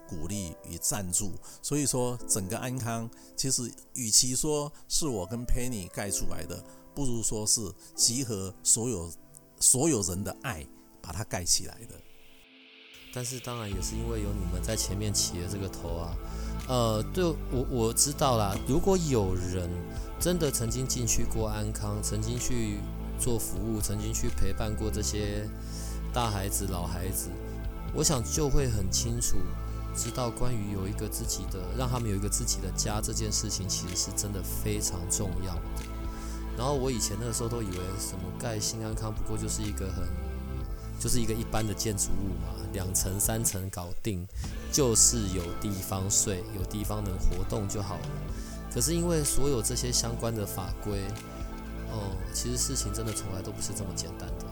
[0.09, 6.63] 鼓励与赞助，所以说整个安康其实与其说是我跟 Penny 盖出来的，
[6.95, 7.63] 不如说是
[7.95, 9.11] 集合所有
[9.59, 10.67] 所有人的爱
[11.01, 11.95] 把它盖起来的。
[13.15, 16.15] 但是当然也是因为有你们在前面起了这个头啊，
[16.69, 18.55] 呃，对我我知道啦。
[18.69, 19.71] 如果有人
[20.21, 22.81] 真的曾经进去过安康，曾经去
[23.23, 25.49] 做服务，曾经去陪伴过这些
[26.13, 27.29] 大孩子、老孩子，
[27.95, 29.37] 我想就会很清楚。
[29.95, 35.61] 知道关于有一个自己的，让他们有一个自己的家这件事情，其实是真的非常重要的。
[36.57, 40.03] 然后我以前那个时候都以为什么盖新安康不过就是一个很，
[40.99, 44.27] 就是一个一般的建筑物嘛，两层三层搞定，
[44.73, 48.09] 就是有地方睡，有地方能活动就好了。
[48.73, 51.05] 可是因为所有这些相关的法规，
[51.93, 54.47] 哦，其实事情真的从来都不是这么简单的。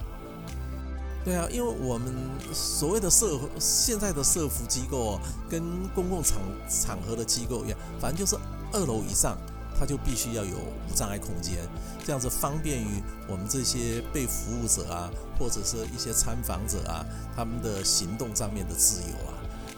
[1.22, 2.14] 对啊，因为我们
[2.52, 5.20] 所谓的社现在的社服机构哦，
[5.50, 6.38] 跟公共场
[6.68, 8.36] 场合的机构一样，反正就是
[8.72, 9.36] 二楼以上，
[9.78, 11.58] 它就必须要有无障碍空间，
[12.06, 17.04] 这样子方便于我们这些被服务者啊，或者是一些参访者啊，
[17.36, 19.32] 他们的行动上面的自由啊，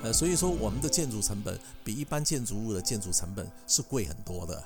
[0.04, 4.62] 呃，所以说我们的建筑成本比一般建筑物的建筑成本是贵很多的。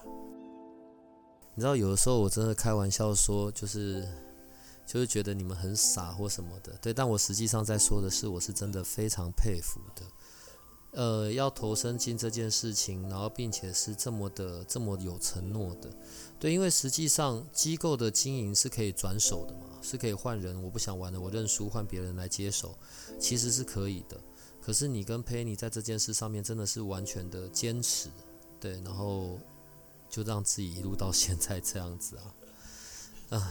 [1.57, 4.07] 你知道，有的时候我真的开玩笑说，就是。
[4.89, 10.03] 就是觉得你们很傻或什么的，对，但我实际上在说的是，我是真的非常佩服的。
[10.93, 15.91] 呃，要投身进这件事情，然后并且是这么的这么有承诺的，
[16.39, 22.79] 对，因为实际上机构的经营是可以转手的嘛，是可以换人，我不想玩了，我认输，换别人来接手，
[23.19, 24.17] 其实是可以的。
[24.63, 28.09] 可是你跟佩妮在这件事上面真的是完全的坚持，
[28.61, 29.41] 对，然后
[30.17, 32.33] 就让自己一路到现在这样子啊，
[33.29, 33.43] 唉。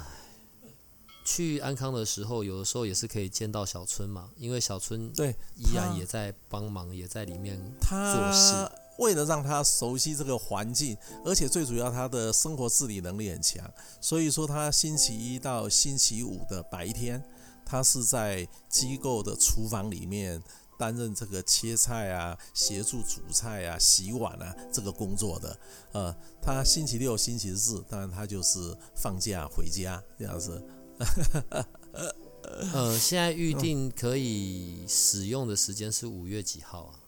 [1.28, 8.72] 去安康的时候，有的时候也是可以见到小春嘛，因为小春对依然也在帮忙，也在里面做事。
[9.00, 10.96] 为了让他熟悉这个环境，
[11.26, 13.68] 而且最主要他的生活自理能力很强，
[14.00, 17.24] 所以说他星期一到星期五的白天，
[17.66, 20.42] 他是在机构的厨房里面
[20.78, 25.60] 担任这个切菜啊、协助煮菜啊、洗碗啊这个工作的。
[25.92, 30.64] 呃，他星期六、星期日，当然他就是放假回家这样子。
[32.74, 37.00] 呃，现在预定可以使用的时间是五月几号啊？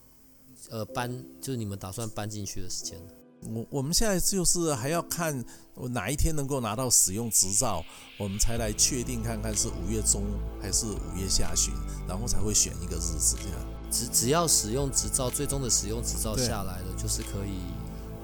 [0.69, 2.99] 呃，搬就是你们打算搬进去的时间。
[3.43, 5.43] 我我们现在就是还要看
[5.75, 7.83] 我哪一天能够拿到使用执照，
[8.17, 10.23] 我们才来确定看看是五月中
[10.61, 11.73] 还是五月下旬，
[12.07, 13.59] 然后才会选一个日子这样。
[13.89, 17.61] 只只要使用执照，最终的使用执照下来了，就是可以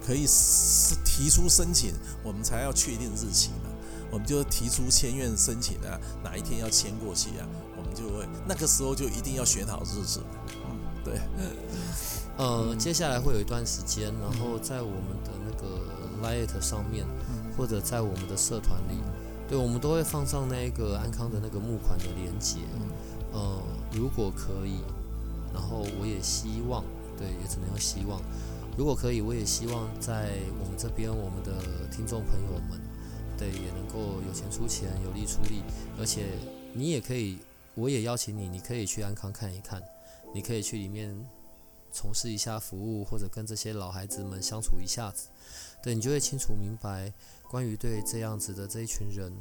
[0.06, 0.26] 可以
[1.06, 1.94] 提出申请，
[2.24, 3.70] 我们才要确定日期嘛。
[4.12, 7.48] 我们就提出签院申请啊，哪一天要签过去啊？
[7.78, 10.22] 我们就会那个时候就一定要选好日子。
[10.66, 11.20] 嗯，对。
[12.38, 17.06] 呃，接下来会有一段时间，然后在我们的那个 Light 上面，
[17.58, 18.96] 或者在我们的社团里，
[19.48, 22.60] 对我们都会放上那个安康的那个募款的链接。
[23.32, 23.62] 呃，
[23.92, 24.80] 如果可以，
[25.54, 26.84] 然后我也希望，
[27.18, 28.22] 对，也只能用希望。
[28.76, 32.82] 如果可以，我也希望在我们这边，我们的听众朋友们。
[33.36, 35.64] 对，也能够有钱出钱，有力出力，
[36.00, 36.28] 而且
[36.72, 37.40] 你也可以，
[37.74, 39.82] 我也邀请你，你可以去安康看一看，
[40.36, 41.14] 你可以去里面
[41.94, 45.30] 从事一下服务，或者跟这些老孩子们相处一下子，
[45.82, 47.14] 对你就会清楚明白，
[47.48, 49.32] 关于对这样子的这一群人，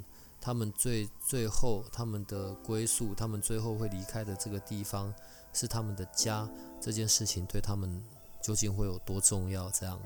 [0.40, 5.12] 他们最最后他们的归宿，他们最后会离开的这个地方
[5.55, 6.48] 是他们的家，
[6.80, 8.03] 这件事情对他们
[8.42, 9.70] 究竟会有多重要？
[9.70, 9.98] 这样，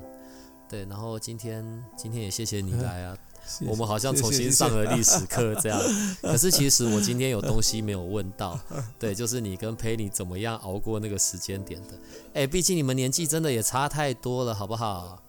[0.69, 0.85] 对。
[0.85, 3.19] 然后今天今天也谢谢你来啊，
[3.67, 5.81] 我们好像重新上了历史课这样。
[6.23, 8.59] 可是其实我今天有东西没有问到，
[8.99, 11.89] 对，就是你跟陪你怎么样熬过那个时间点的？
[12.35, 15.23] 哎，毕竟你们年纪真的也差太多了，好不好？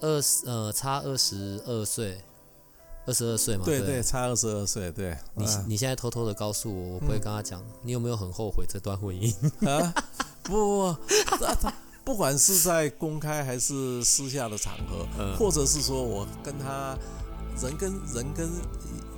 [0.00, 2.18] 二十呃，差二十二岁。
[3.08, 5.16] 二十二岁嘛，对对，差二十二岁，对。
[5.34, 9.32] 你你现在偷偷的告诉我，我不会跟他讲，你有没有很后悔这段婚姻？
[9.70, 9.94] 啊，
[10.42, 10.96] 不不不，
[11.38, 15.06] 他他不管是在公开还是私下的场合，
[15.38, 16.98] 或者是说我跟他
[17.62, 18.48] 人跟人跟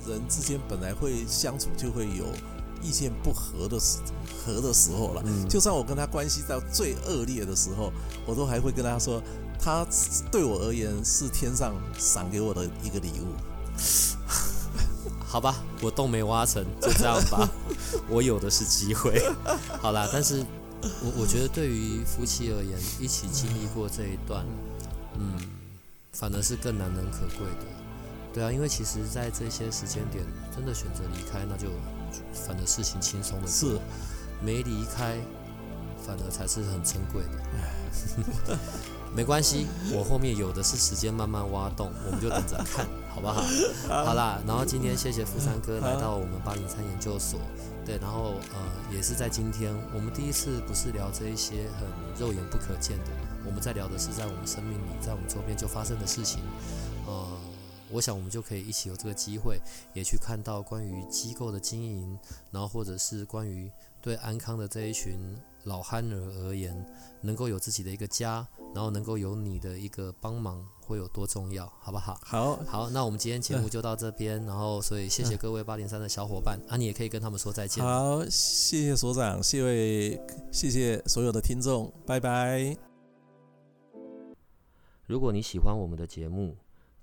[0.07, 2.25] 人之间本来会相处就会有
[2.81, 3.99] 意见不合的时
[4.45, 5.23] 合的时候了。
[5.49, 7.91] 就算我跟他关系到最恶劣的时候，
[8.25, 9.21] 我都还会跟他说，
[9.59, 9.85] 他
[10.31, 13.35] 对我而言是天上赏给我的一个礼物。
[15.25, 17.47] 好吧，我洞没挖成，就这样吧。
[18.07, 19.21] 我有的是机会。
[19.79, 20.43] 好啦，但是
[20.81, 24.43] 我我觉得对于夫妻而言，一起经历过这一段，
[25.19, 25.37] 嗯，
[26.13, 27.78] 反而是更难能可贵的。
[28.33, 30.23] 对啊，因为其实，在这些时间点，
[30.55, 31.69] 真的选择离开，那就
[32.33, 33.79] 反而事情轻松的是，
[34.41, 35.17] 没离开，
[36.05, 38.57] 反而才是很珍贵的。
[39.15, 43.41] 没关系，我后面有的是时间慢慢挖洞，我们就等着看，好不好？
[44.05, 47.39] 好啦，然后今天谢谢富山哥来到我们八零三研究所，
[47.83, 48.59] 对，然后呃
[48.95, 51.87] 也是在今天，我们第一次不是聊这一些很
[52.19, 53.09] 肉眼不可见的，
[53.47, 56.43] 我们在聊的是在我们生命里，在我们周边就发生的事情，
[57.07, 57.27] 呃，
[57.91, 59.59] 我想我们就可以一起有这个机会，
[59.93, 62.17] 也去看到关于机构的经营，
[62.51, 63.71] 然后或者是关于
[64.01, 66.85] 对安康的这一群老憨儿而言，
[67.21, 68.47] 能够有自己的一个家。
[68.71, 72.19] 然后能够有你的一个帮忙会有多重要，好不好？
[72.23, 74.45] 好，好，那我们今天节目就到这边。
[74.45, 77.83] 然后，所以谢谢各位八零三的小伙伴啊，你也可以跟他们说再见。
[77.83, 80.21] 好，谢谢所长，谢谢
[80.51, 82.77] 谢谢所有的听众，拜拜。
[85.07, 86.55] 如果你喜欢我们的节目，